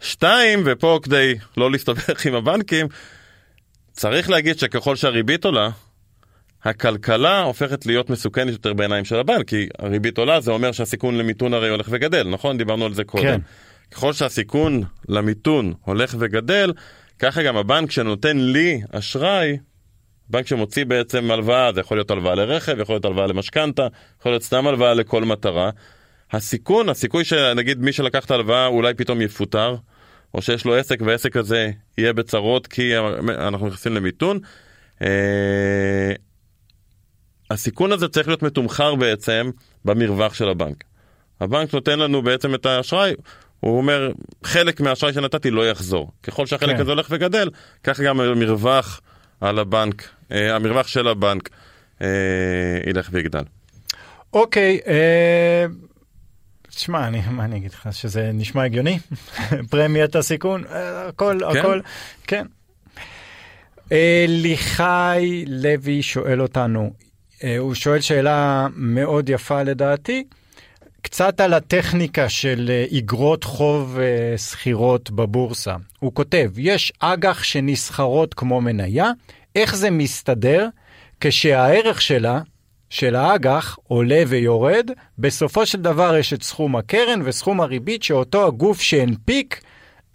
[0.00, 2.86] שתיים, ופה כדי לא להסתבך עם הבנקים,
[3.92, 5.70] צריך להגיד שככל שהריבית עולה,
[6.64, 11.54] הכלכלה הופכת להיות מסוכנת יותר בעיניים של הבנק, כי הריבית עולה זה אומר שהסיכון למיתון
[11.54, 12.58] הרי הולך וגדל, נכון?
[12.58, 13.24] דיברנו על זה קודם.
[13.24, 13.40] כן.
[13.90, 16.72] ככל שהסיכון למיתון הולך וגדל,
[17.18, 19.56] ככה גם הבנק שנותן לי אשראי,
[20.28, 23.86] בנק שמוציא בעצם הלוואה, זה יכול להיות הלוואה לרכב, יכול להיות הלוואה למשכנתה,
[24.20, 25.70] יכול להיות סתם הלוואה לכל מטרה.
[26.32, 29.76] הסיכון, הסיכוי שנגיד מי שלקח את ההלוואה אולי פתאום יפוטר,
[30.34, 32.98] או שיש לו עסק והעסק הזה יהיה בצרות כי
[33.28, 34.38] אנחנו נכנסים למיתון,
[35.02, 36.12] אה,
[37.50, 39.50] הסיכון הזה צריך להיות מתומחר בעצם
[39.84, 40.84] במרווח של הבנק.
[41.40, 43.14] הבנק נותן לנו בעצם את האשראי,
[43.60, 44.12] הוא אומר,
[44.44, 46.10] חלק מהאשראי שנתתי לא יחזור.
[46.22, 46.82] ככל שהחלק כן.
[46.82, 47.50] הזה הולך וגדל,
[47.84, 49.00] כך גם המרווח
[49.40, 51.48] על הבנק, אה, המרווח של הבנק
[52.02, 52.06] אה,
[52.86, 53.42] ילך ויגדל.
[54.32, 55.66] אוקיי, אה,
[56.76, 58.98] תשמע, אני, מה אני אגיד לך, שזה נשמע הגיוני?
[59.70, 61.58] פרמיית הסיכון, אה, הכל, כן?
[61.58, 61.80] הכל,
[62.26, 62.46] כן.
[64.28, 66.92] ליחי לוי שואל אותנו,
[67.44, 70.24] אה, הוא שואל שאלה מאוד יפה לדעתי,
[71.02, 73.98] קצת על הטכניקה של אה, חוב
[74.36, 75.76] שכירות בבורסה.
[75.98, 79.10] הוא כותב, יש אג"ח שנסחרות כמו מניה,
[79.54, 80.68] איך זה מסתדר
[81.20, 82.40] כשהערך שלה
[82.90, 88.80] של האג"ח עולה ויורד, בסופו של דבר יש את סכום הקרן וסכום הריבית שאותו הגוף
[88.80, 89.60] שהנפיק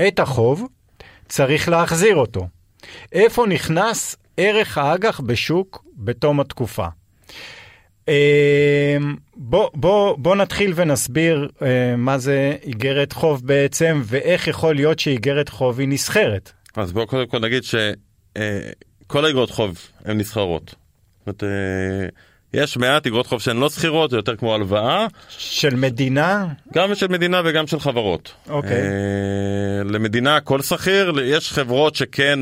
[0.07, 0.67] את החוב
[1.29, 2.47] צריך להחזיר אותו.
[3.11, 6.87] איפה נכנס ערך האג"ח בשוק בתום התקופה?
[8.07, 8.13] אמ,
[9.35, 15.49] בוא, בוא, בוא נתחיל ונסביר אה, מה זה איגרת חוב בעצם, ואיך יכול להיות שאיגרת
[15.49, 16.51] חוב היא נסחרת.
[16.75, 20.75] אז בואו קודם כל נגיד שכל האיגרות חוב הן נסחרות.
[21.25, 22.09] זאת אומרת, אה,
[22.53, 25.07] יש מעט איגרות חוב שהן לא שכירות, זה יותר כמו הלוואה.
[25.29, 26.47] של מדינה?
[26.73, 28.33] גם של מדינה וגם של חברות.
[28.49, 28.71] אוקיי.
[28.71, 32.39] אה, למדינה הכל שכיר, יש חברות שכן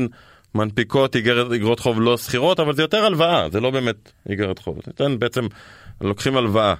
[0.54, 4.78] מנפיקות איגרת, איגרות חוב לא שכירות, אבל זה יותר הלוואה, זה לא באמת איגרת חוב.
[4.98, 5.46] זה בעצם
[6.00, 6.74] לוקחים הלוואה.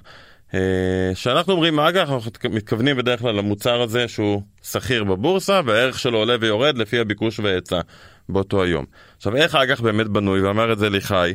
[1.13, 6.35] כשאנחנו אומרים אג"ח, אנחנו מתכוונים בדרך כלל למוצר הזה שהוא שכיר בבורסה, והערך שלו עולה
[6.39, 7.81] ויורד לפי הביקוש וההיצע
[8.29, 8.85] באותו היום.
[9.17, 11.33] עכשיו, איך האג"ח באמת בנוי, ואמר את זה ליחי,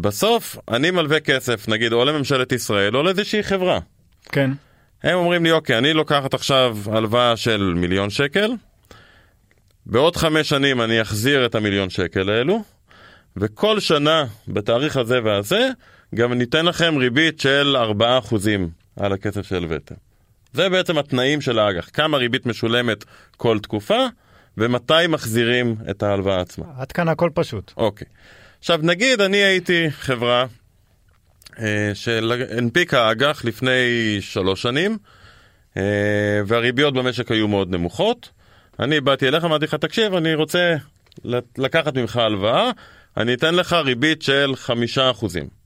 [0.00, 3.78] בסוף אני מלווה כסף, נגיד, או לממשלת ישראל, או לאיזושהי חברה.
[4.32, 4.50] כן.
[5.02, 8.52] הם אומרים לי, אוקיי, אני לוקחת עכשיו הלוואה של מיליון שקל,
[9.86, 12.62] בעוד חמש שנים אני אחזיר את המיליון שקל האלו,
[13.36, 15.68] וכל שנה, בתאריך הזה והזה,
[16.14, 18.02] גם ניתן לכם ריבית של 4%
[19.00, 19.94] על הכסף שהלוויתם.
[20.52, 23.04] זה בעצם התנאים של האג"ח, כמה ריבית משולמת
[23.36, 24.06] כל תקופה,
[24.58, 26.66] ומתי מחזירים את ההלוואה עצמה.
[26.78, 27.72] עד כאן הכל פשוט.
[27.76, 28.06] אוקיי.
[28.58, 30.46] עכשיו נגיד אני הייתי חברה
[31.58, 33.72] אה, שהנפיקה אג"ח לפני
[34.20, 34.98] שלוש שנים,
[35.76, 35.82] אה,
[36.46, 38.30] והריביות במשק היו מאוד נמוכות.
[38.80, 40.76] אני באתי אליך, אמרתי לך, תקשיב, אני רוצה
[41.58, 42.70] לקחת ממך הלוואה,
[43.16, 45.65] אני אתן לך ריבית של חמישה אחוזים.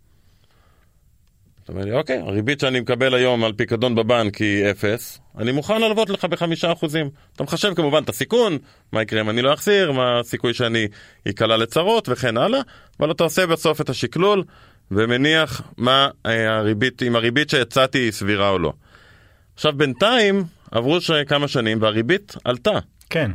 [1.70, 5.80] אתה אומר לי, אוקיי, הריבית שאני מקבל היום על פיקדון בבנק היא אפס, אני מוכן
[5.80, 7.10] ללוות לך בחמישה אחוזים.
[7.36, 8.58] אתה מחשב כמובן את הסיכון,
[8.92, 10.88] מה יקרה אם אני לא אחזיר, מה הסיכוי שאני
[11.26, 12.60] איקלע לצרות וכן הלאה,
[13.00, 14.44] אבל אתה עושה בסוף את השקלול
[14.90, 18.72] ומניח מה אה, הריבית, אם הריבית שהצעתי היא סבירה או לא.
[19.54, 22.78] עכשיו בינתיים עברו כמה שנים והריבית עלתה.
[23.10, 23.30] כן.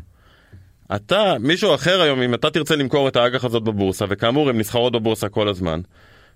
[0.95, 4.93] אתה, מישהו אחר היום, אם אתה תרצה למכור את האג"ח הזאת בבורסה, וכאמור הן נסחרות
[4.93, 5.81] בבורסה כל הזמן,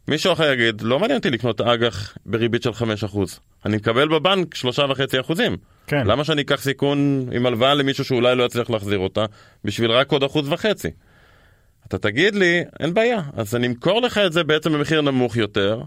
[0.10, 3.18] מישהו אחר יגיד, לא מעניין אותי לקנות אג"ח בריבית של 5%.
[3.66, 5.40] אני מקבל בבנק 3.5%.
[5.88, 6.08] כן.
[6.08, 9.26] למה שאני אקח סיכון עם הלוואה למישהו שאולי לא יצליח להחזיר אותה,
[9.64, 10.88] בשביל רק עוד אחוז וחצי?
[11.88, 15.82] אתה תגיד לי, אין בעיה, אז אני אמכור לך את זה בעצם במחיר נמוך יותר,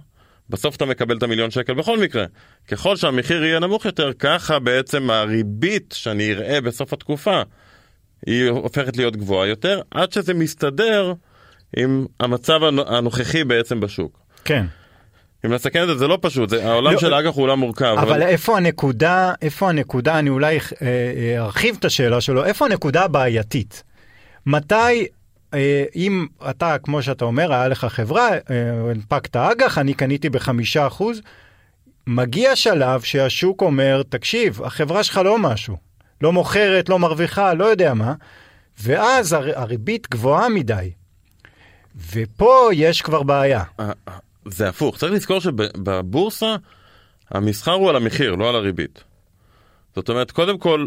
[0.49, 2.25] בסוף אתה מקבל את המיליון שקל בכל מקרה.
[2.69, 7.43] ככל שהמחיר יהיה נמוך יותר, ככה בעצם הריבית שאני אראה בסוף התקופה,
[8.27, 11.13] היא הופכת להיות גבוהה יותר, עד שזה מסתדר
[11.77, 14.19] עם המצב הנוכחי בעצם בשוק.
[14.45, 14.67] כן.
[15.47, 17.85] אם נסכן את זה, זה לא פשוט, זה, העולם לא, של אג"ח הוא עולם מורכב.
[17.99, 22.67] אבל, אבל איפה הנקודה, איפה הנקודה, אני אולי אה, אה, ארחיב את השאלה שלו, איפה
[22.67, 23.83] הנקודה הבעייתית?
[24.47, 25.07] מתי,
[25.55, 28.29] אה, אם אתה, כמו שאתה אומר, היה לך חברה,
[28.91, 31.21] הנפקת אג"ח, אני קניתי בחמישה אחוז,
[32.07, 35.77] מגיע שלב שהשוק אומר, תקשיב, החברה שלך לא משהו,
[36.21, 38.15] לא מוכרת, לא מרוויחה, לא יודע מה,
[38.83, 40.91] ואז הר, הריבית גבוהה מדי.
[42.13, 43.63] ופה יש כבר בעיה.
[43.81, 44.13] אה, אה,
[44.45, 46.57] זה הפוך, צריך לזכור שבבורסה
[47.31, 49.05] המסחר הוא על המחיר, לא על הריבית.
[49.95, 50.87] זאת אומרת, קודם כל,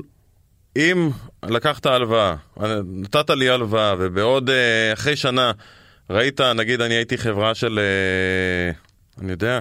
[0.76, 1.10] אם
[1.44, 2.36] לקחת הלוואה,
[2.86, 5.52] נתת לי הלוואה, ובעוד, אה, אחרי שנה,
[6.10, 7.80] ראית, נגיד אני הייתי חברה של,
[9.22, 9.60] אני יודע,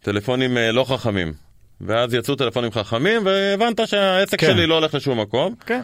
[0.00, 1.32] טלפונים לא חכמים,
[1.80, 4.46] ואז יצאו טלפונים חכמים, והבנת שהעסק כן.
[4.46, 5.54] שלי לא הולך לשום מקום.
[5.66, 5.80] כן.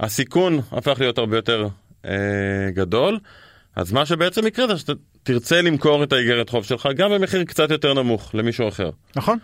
[0.00, 1.68] הסיכון הפך להיות הרבה יותר
[2.04, 2.10] אה,
[2.74, 3.18] גדול.
[3.76, 7.70] אז מה שבעצם יקרה זה שאתה תרצה למכור את האיגרת חוב שלך גם במחיר קצת
[7.70, 8.90] יותר נמוך למישהו אחר.
[9.16, 9.38] נכון.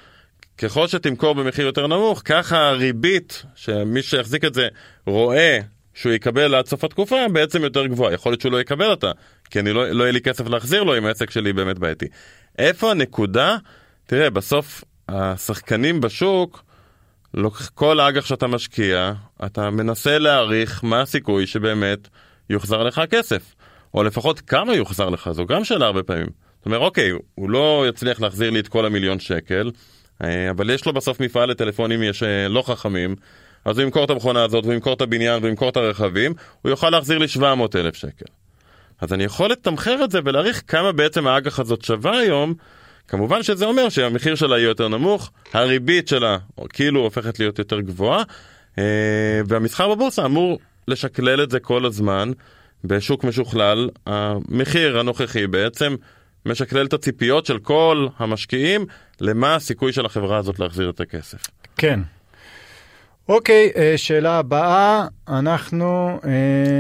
[0.59, 4.69] ככל שתמכור במחיר יותר נמוך, ככה הריבית שמי שיחזיק את זה
[5.07, 5.59] רואה
[5.95, 8.15] שהוא יקבל עד סוף התקופה בעצם יותר גבוהה.
[8.15, 9.11] יכול להיות שהוא לא יקבל אותה,
[9.51, 12.07] כי אני לא, לא יהיה לי כסף להחזיר לו אם העסק שלי באמת בעייתי.
[12.59, 13.57] איפה הנקודה?
[14.07, 16.65] תראה, בסוף השחקנים בשוק,
[17.75, 19.13] כל אג"ח שאתה משקיע,
[19.47, 22.09] אתה מנסה להעריך מה הסיכוי שבאמת
[22.51, 23.55] יוחזר לך הכסף.
[23.95, 26.27] או לפחות כמה יוחזר לך, זו גם שאלה הרבה פעמים.
[26.59, 29.71] זאת אומרת, אוקיי, הוא לא יצליח להחזיר לי את כל המיליון שקל,
[30.25, 33.17] אה, אבל יש לו בסוף מפעל לטלפונים יש אה, לא חכמים,
[33.65, 36.71] אז הוא ימכור את המכונה הזאת, הוא ימכור את הבניין, והוא ימכור את הרכבים, הוא
[36.71, 38.25] יוכל להחזיר לי 700 אלף שקל.
[39.01, 42.55] אז אני יכול לתמחר את זה ולהעריך כמה בעצם האג"ח הזאת שווה היום,
[43.09, 46.39] כמובן שזה אומר שהמחיר שלה יהיה יותר נמוך, הריבית שלה
[46.69, 48.23] כאילו הופכת להיות יותר גבוהה,
[48.79, 48.85] אה,
[49.49, 52.33] והמסחר בבורסה אמור לשקלל את זה כל הזמן.
[52.85, 55.97] בשוק משוכלל, המחיר הנוכחי בעצם
[56.47, 58.87] משקלל את הציפיות של כל המשקיעים
[59.21, 61.39] למה הסיכוי של החברה הזאת להחזיר את הכסף.
[61.77, 62.01] כן.
[63.29, 66.21] אוקיי, אה, שאלה הבאה, אנחנו...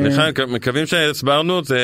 [0.05, 1.79] לכן, אה, מקווים שהסברנו, זה...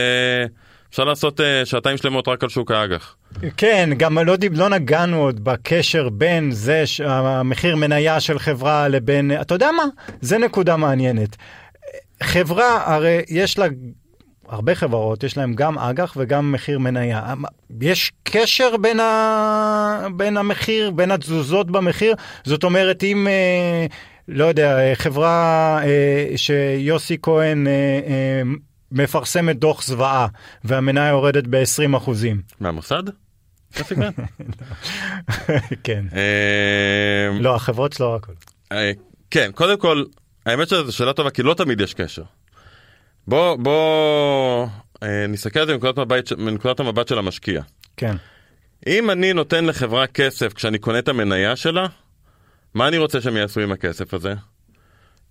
[0.91, 3.16] אפשר לעשות uh, שעתיים שלמות רק על שוק האג"ח.
[3.57, 9.55] כן, גם לא, לא נגענו עוד בקשר בין זה, המחיר מניה של חברה לבין, אתה
[9.55, 9.85] יודע מה?
[10.21, 11.37] זה נקודה מעניינת.
[12.23, 13.66] חברה, הרי יש לה,
[14.49, 17.35] הרבה חברות, יש להם גם אג"ח וגם מחיר מניה.
[17.81, 22.15] יש קשר בין, ה, בין המחיר, בין התזוזות במחיר?
[22.45, 23.29] זאת אומרת, אם...
[23.29, 23.87] אה,
[24.29, 27.73] לא יודע, חברה אה, שיוסי כהן אה,
[28.07, 28.43] אה,
[28.93, 30.27] מפרסמת דוח זוועה
[30.65, 32.43] והמניה יורדת ב-20 אחוזים.
[32.61, 33.03] מהמוסד?
[33.75, 33.99] כהן?
[35.85, 36.05] כן.
[36.17, 38.33] אה, לא, החברות שלו הכל.
[38.73, 38.93] אה,
[39.31, 40.05] כן, קודם כל,
[40.47, 42.23] האמת שזו שאלה טובה, כי לא תמיד יש קשר.
[43.29, 44.66] בוא, בוא
[45.03, 47.62] אה, נסתכל על זה מנקודת מבט, מנקודת המבט של המשקיע.
[47.97, 48.16] כן.
[48.87, 51.87] אם אני נותן לחברה כסף כשאני קונה את המניה שלה,
[52.74, 54.35] מה אני רוצה שהם יעשו עם הכסף הזה?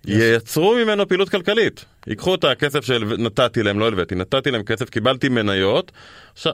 [0.06, 1.86] ייצרו ממנו פעילות כלכלית.
[2.08, 5.92] ייקחו את הכסף שנתתי להם, לא הלוויתי, נתתי להם כסף, קיבלתי מניות.
[6.34, 6.54] עכשיו,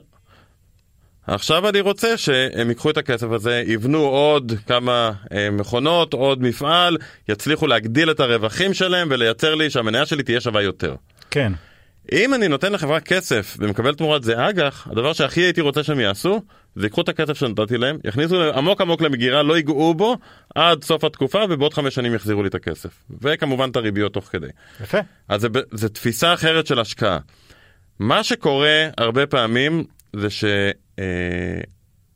[1.27, 6.97] עכשיו אני רוצה שהם ייקחו את הכסף הזה, יבנו עוד כמה אה, מכונות, עוד מפעל,
[7.29, 10.95] יצליחו להגדיל את הרווחים שלהם ולייצר לי שהמניה שלי תהיה שווה יותר.
[11.33, 11.53] כן.
[12.11, 16.41] אם אני נותן לחברה כסף ומקבל תמורת זה אג"ח, הדבר שהכי הייתי רוצה שהם יעשו,
[16.75, 20.17] זה ייקחו את הכסף שנתתי להם, יכניסו עמוק עמוק למגירה, לא ייגעו בו
[20.55, 23.03] עד סוף התקופה, ובעוד חמש שנים יחזירו לי את הכסף.
[23.21, 24.47] וכמובן את הריביות תוך כדי.
[24.83, 24.97] יפה.
[25.27, 27.19] אז זה, זה תפיסה אחרת של השקעה.
[27.99, 29.83] מה שקורה הרבה פעמים
[30.15, 30.43] זה ש...
[30.99, 31.61] אה,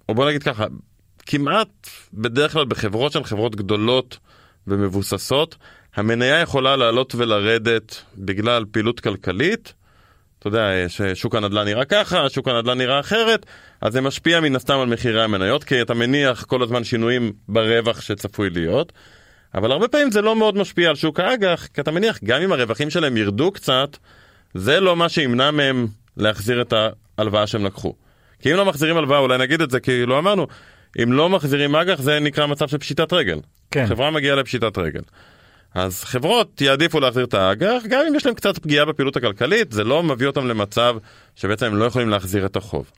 [0.10, 0.66] או בוא נגיד ככה,
[1.26, 4.18] כמעט בדרך כלל בחברות שהן חברות גדולות
[4.68, 5.56] ומבוססות,
[5.98, 9.74] המניה יכולה לעלות ולרדת בגלל פעילות כלכלית.
[10.40, 13.46] אתה יודע, ששוק הנדל"ן נראה ככה, שוק הנדל"ן נראה אחרת,
[13.82, 18.02] אז זה משפיע מן הסתם על מחירי המניות, כי אתה מניח כל הזמן שינויים ברווח
[18.02, 18.94] שצפוי להיות.
[19.56, 22.52] אבל הרבה פעמים זה לא מאוד משפיע על שוק האג"ח, כי אתה מניח, גם אם
[22.52, 23.98] הרווחים שלהם ירדו קצת,
[24.54, 25.88] זה לא מה שימנע מהם
[26.18, 26.74] להחזיר את
[27.18, 27.94] ההלוואה שהם לקחו.
[28.40, 30.48] כי אם לא מחזירים הלוואה, אולי נגיד את זה, כי לא אמרנו,
[31.04, 33.40] אם לא מחזירים אג"ח זה נקרא מצב של פשיטת רגל.
[33.72, 33.86] כן.
[33.88, 35.02] חברה מגיעה לפשיטת רגל.
[35.78, 39.84] אז חברות יעדיפו להחזיר את האג"ח, גם אם יש להם קצת פגיעה בפעילות הכלכלית, זה
[39.84, 40.96] לא מביא אותם למצב
[41.36, 42.92] שבעצם הם לא יכולים להחזיר את החוב.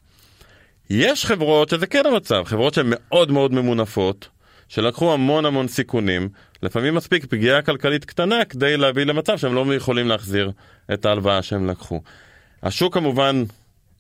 [0.89, 4.27] יש חברות שזה כן המצב, חברות שהן מאוד מאוד ממונפות,
[4.67, 6.30] שלקחו המון המון סיכונים,
[6.63, 10.51] לפעמים מספיק פגיעה כלכלית קטנה כדי להביא למצב שהם לא יכולים להחזיר
[10.93, 12.01] את ההלוואה שהם לקחו.
[12.63, 13.43] השוק כמובן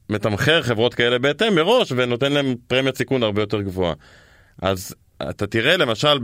[0.09, 3.93] מתמחר חברות כאלה בהתאם מראש ונותן להם פרמיית סיכון הרבה יותר גבוהה.
[4.61, 4.95] אז
[5.29, 6.19] אתה תראה למשל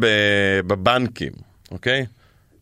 [0.67, 1.31] בבנקים,
[1.71, 2.05] אוקיי?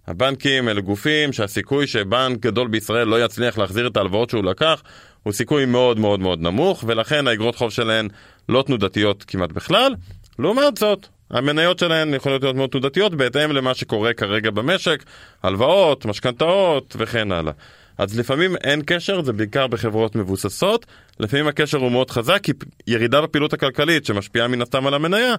[0.07, 4.83] הבנקים אלה גופים שהסיכוי שבנק גדול בישראל לא יצליח להחזיר את ההלוואות שהוא לקח
[5.23, 8.07] הוא סיכוי מאוד מאוד מאוד נמוך ולכן האגרות חוב שלהן
[8.49, 9.95] לא תנודתיות כמעט בכלל.
[10.39, 15.03] לעומת זאת, המניות שלהן יכולות להיות מאוד תנודתיות בהתאם למה שקורה כרגע במשק,
[15.43, 17.53] הלוואות, משכנתאות וכן הלאה.
[17.97, 20.85] אז לפעמים אין קשר, זה בעיקר בחברות מבוססות,
[21.19, 22.51] לפעמים הקשר הוא מאוד חזק כי
[22.87, 25.35] ירידה בפעילות הכלכלית שמשפיעה מן הסתם על המניה,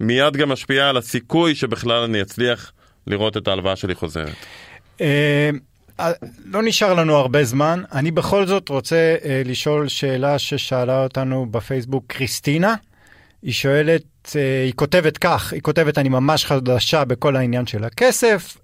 [0.00, 2.72] מיד גם משפיעה על הסיכוי שבכלל אני אצליח
[3.10, 4.34] לראות את ההלוואה שלי חוזרת.
[5.00, 5.50] אה,
[6.44, 12.04] לא נשאר לנו הרבה זמן, אני בכל זאת רוצה אה, לשאול שאלה ששאלה אותנו בפייסבוק
[12.06, 12.74] קריסטינה.
[13.42, 14.02] היא שואלת,
[14.36, 18.56] אה, היא כותבת כך, היא כותבת, אני ממש חדשה בכל העניין של הכסף,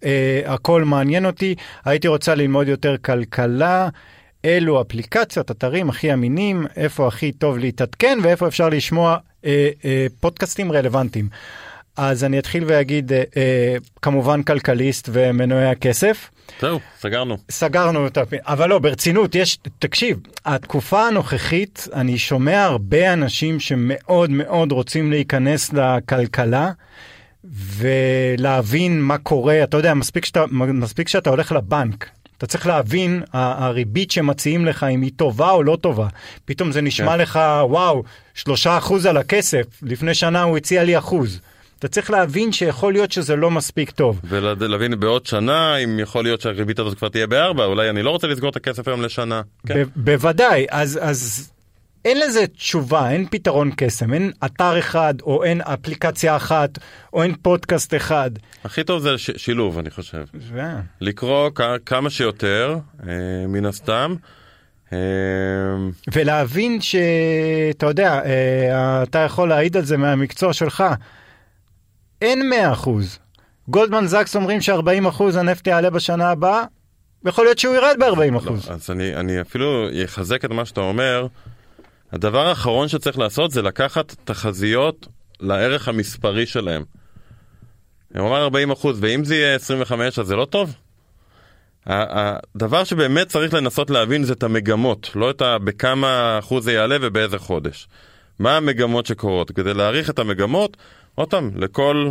[0.47, 3.89] הכל מעניין אותי, הייתי רוצה ללמוד יותר כלכלה,
[4.45, 9.17] אילו אפליקציות, אתרים הכי אמינים, איפה הכי טוב להתעדכן ואיפה אפשר לשמוע
[10.21, 11.29] פודקאסטים רלוונטיים.
[11.97, 16.31] אז אני אתחיל ואגיד, אה, אה, כמובן כלכליסט ומנועי הכסף.
[16.61, 17.37] זהו, סגרנו.
[17.51, 24.73] סגרנו אותה, אבל לא, ברצינות, יש, תקשיב, התקופה הנוכחית, אני שומע הרבה אנשים שמאוד מאוד
[24.73, 26.73] רוצים להיכנס לכלכלה.
[27.51, 34.11] ולהבין מה קורה, אתה יודע, מספיק שאתה, מספיק שאתה הולך לבנק, אתה צריך להבין הריבית
[34.11, 36.09] שמציעים לך אם היא טובה או לא טובה.
[36.45, 37.19] פתאום זה נשמע כן.
[37.19, 38.03] לך וואו
[38.35, 41.41] שלושה אחוז על הכסף לפני שנה הוא הציע לי אחוז.
[41.79, 44.21] אתה צריך להבין שיכול להיות שזה לא מספיק טוב.
[44.25, 48.27] ולהבין בעוד שנה, אם יכול להיות שהריבית הזאת כבר תהיה בארבע, אולי אני לא רוצה
[48.27, 49.43] לסגור את הכסף היום לשנה.
[49.67, 49.83] כן.
[49.97, 51.51] בוודאי, אז, אז
[52.05, 56.79] אין לזה תשובה, אין פתרון קסם, אין אתר אחד, או אין אפליקציה אחת,
[57.13, 58.31] או אין פודקאסט אחד.
[58.65, 60.25] הכי טוב זה ש- שילוב, אני חושב.
[60.35, 60.61] ו...
[61.01, 62.77] לקרוא כ- כמה שיותר,
[63.09, 63.13] אה,
[63.49, 64.15] מן הסתם.
[64.93, 64.99] אה...
[66.13, 70.85] ולהבין שאתה יודע, אה, אתה יכול להעיד על זה מהמקצוע שלך.
[72.23, 72.89] אין 100%.
[73.69, 76.65] גולדמן זקס אומרים ש-40% הנפט יעלה בשנה הבאה,
[77.25, 78.51] יכול להיות שהוא ירד ב-40%.
[78.51, 81.27] לא, אז אני, אני אפילו אחזק את מה שאתה אומר.
[82.13, 85.09] הדבר האחרון שצריך לעשות זה לקחת תחזיות
[85.41, 86.85] לערך המספרי שלהם.
[88.19, 90.75] הוא אמר 40 ואם זה יהיה 25 אז זה לא טוב?
[91.87, 95.59] הדבר שבאמת צריך לנסות להבין זה את המגמות, לא את ה...
[95.59, 97.89] בכמה אחוז זה יעלה ובאיזה חודש.
[98.39, 99.51] מה המגמות שקורות.
[99.51, 100.77] כדי להעריך את המגמות,
[101.17, 102.11] עוד פעם, לכל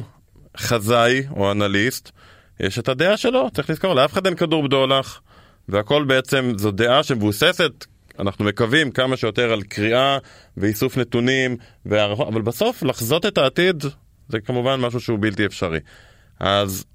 [0.58, 2.12] חזאי או אנליסט
[2.60, 5.22] יש את הדעה שלו, צריך לזכור, לאף אחד אין כדור בדולח,
[5.70, 7.86] והכל בעצם זו דעה שמבוססת,
[8.20, 10.18] אנחנו מקווים כמה שיותר על קריאה
[10.58, 13.84] ואיסוף נתונים, והערכות, אבל בסוף לחזות את העתיד
[14.30, 15.80] זה כמובן משהו שהוא בלתי אפשרי.
[16.39, 16.86] אז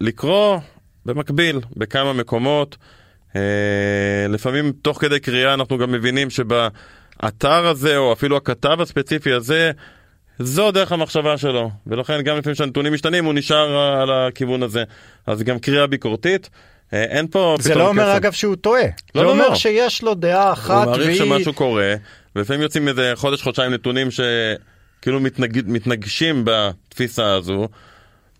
[0.00, 0.58] לקרוא
[1.06, 2.76] במקביל בכמה מקומות,
[3.36, 3.40] אה,
[4.28, 9.72] לפעמים תוך כדי קריאה אנחנו גם מבינים שבאתר הזה, או אפילו הכתב הספציפי הזה,
[10.38, 14.84] זו דרך המחשבה שלו, ולכן גם לפעמים שהנתונים משתנים הוא נשאר על הכיוון הזה.
[15.26, 16.50] אז גם קריאה ביקורתית.
[16.92, 19.54] אה, אין פה זה לא אומר אגב שהוא טועה, לא, זה לא, אומר לא.
[19.54, 20.86] שיש לו דעה אחת והיא...
[20.86, 21.94] הוא מעריך שמשהו קורה,
[22.36, 25.62] ולפעמים יוצאים איזה חודש חודשיים נתונים שכאילו מתנג...
[25.66, 27.68] מתנגשים בתפיסה הזו.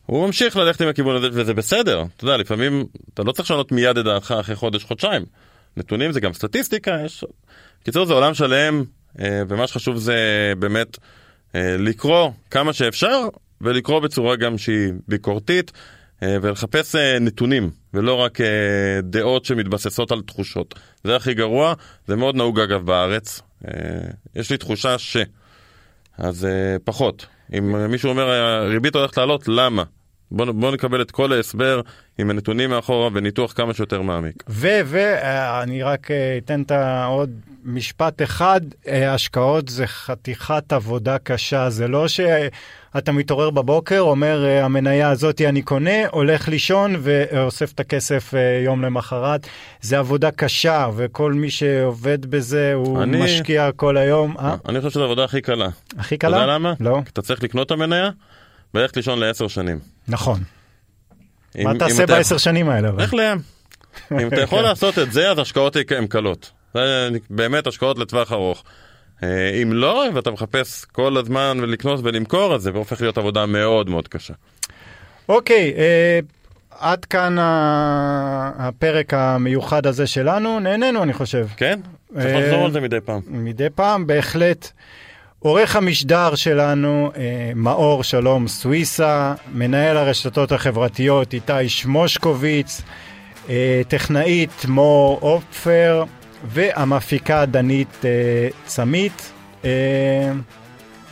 [0.07, 3.72] הוא ממשיך ללכת עם הכיוון הזה וזה בסדר, אתה יודע לפעמים אתה לא צריך לשנות
[3.72, 5.22] מיד את דעתך אחרי חודש חודשיים.
[5.76, 7.24] נתונים זה גם סטטיסטיקה, יש...
[7.82, 8.84] בקיצור זה עולם שלם
[9.20, 10.99] אה, ומה שחשוב זה באמת
[11.55, 13.28] לקרוא כמה שאפשר
[13.61, 15.72] ולקרוא בצורה גם שהיא ביקורתית
[16.22, 18.38] אה, ולחפש נתונים ולא רק
[19.03, 20.74] דעות שמתבססות על תחושות.
[21.05, 21.74] זה הכי גרוע,
[22.07, 23.42] זה מאוד נהוג אגב בארץ.
[24.36, 25.16] יש לי תחושה ש...
[26.18, 26.46] אז
[26.84, 27.26] פחות.
[27.59, 29.84] אם מישהו אומר הריבית הולכת לעלות, למה?
[30.31, 31.81] בוא, בוא נקבל את כל ההסבר
[32.18, 34.45] עם הנתונים מאחורה וניתוח כמה שיותר מעמיק.
[34.49, 37.31] ואני רק אה, אתן את העוד
[37.64, 44.64] משפט אחד, אה, השקעות זה חתיכת עבודה קשה, זה לא שאתה מתעורר בבוקר, אומר אה,
[44.64, 49.47] המניה הזאתי אני קונה, הולך לישון ואוסף את הכסף יום למחרת.
[49.81, 53.24] זה עבודה קשה, וכל מי שעובד בזה הוא אני...
[53.24, 54.37] משקיע כל היום.
[54.68, 55.68] אני חושב שזו העבודה הכי קלה.
[55.99, 56.37] הכי קלה?
[56.37, 56.72] אתה יודע למה?
[56.81, 57.01] לא.
[57.12, 58.11] אתה צריך לקנות את המניה.
[58.74, 59.97] וללכת לישון לעשר שנים.
[60.09, 60.40] נכון.
[61.59, 62.90] מה תעשה בעשר שנים האלה?
[62.98, 63.38] לך לים.
[64.12, 66.50] אם אתה יכול לעשות את זה, אז השקעות הן קלות.
[67.30, 68.64] באמת השקעות לטווח ארוך.
[69.22, 73.90] אה, אם לא, ואתה מחפש כל הזמן ולקנות ולמכור, אז זה הופך להיות עבודה מאוד
[73.90, 74.34] מאוד קשה.
[75.28, 76.18] אוקיי, אה,
[76.70, 77.36] עד כאן
[78.59, 81.46] הפרק המיוחד הזה שלנו, נהנינו אני חושב.
[81.56, 81.80] כן,
[82.14, 83.20] צריך לחזור על זה מדי פעם.
[83.26, 84.72] מדי פעם, בהחלט.
[85.49, 92.82] עורך המשדר שלנו, אה, מאור שלום סוויסה, מנהל הרשתות החברתיות איתי שמושקוביץ,
[93.49, 96.05] אה, טכנאית מור אופפר
[96.44, 99.32] והמפיקה דנית אה, צמית.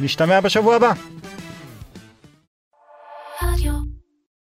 [0.01, 0.93] נשתמע בשבוע הבא.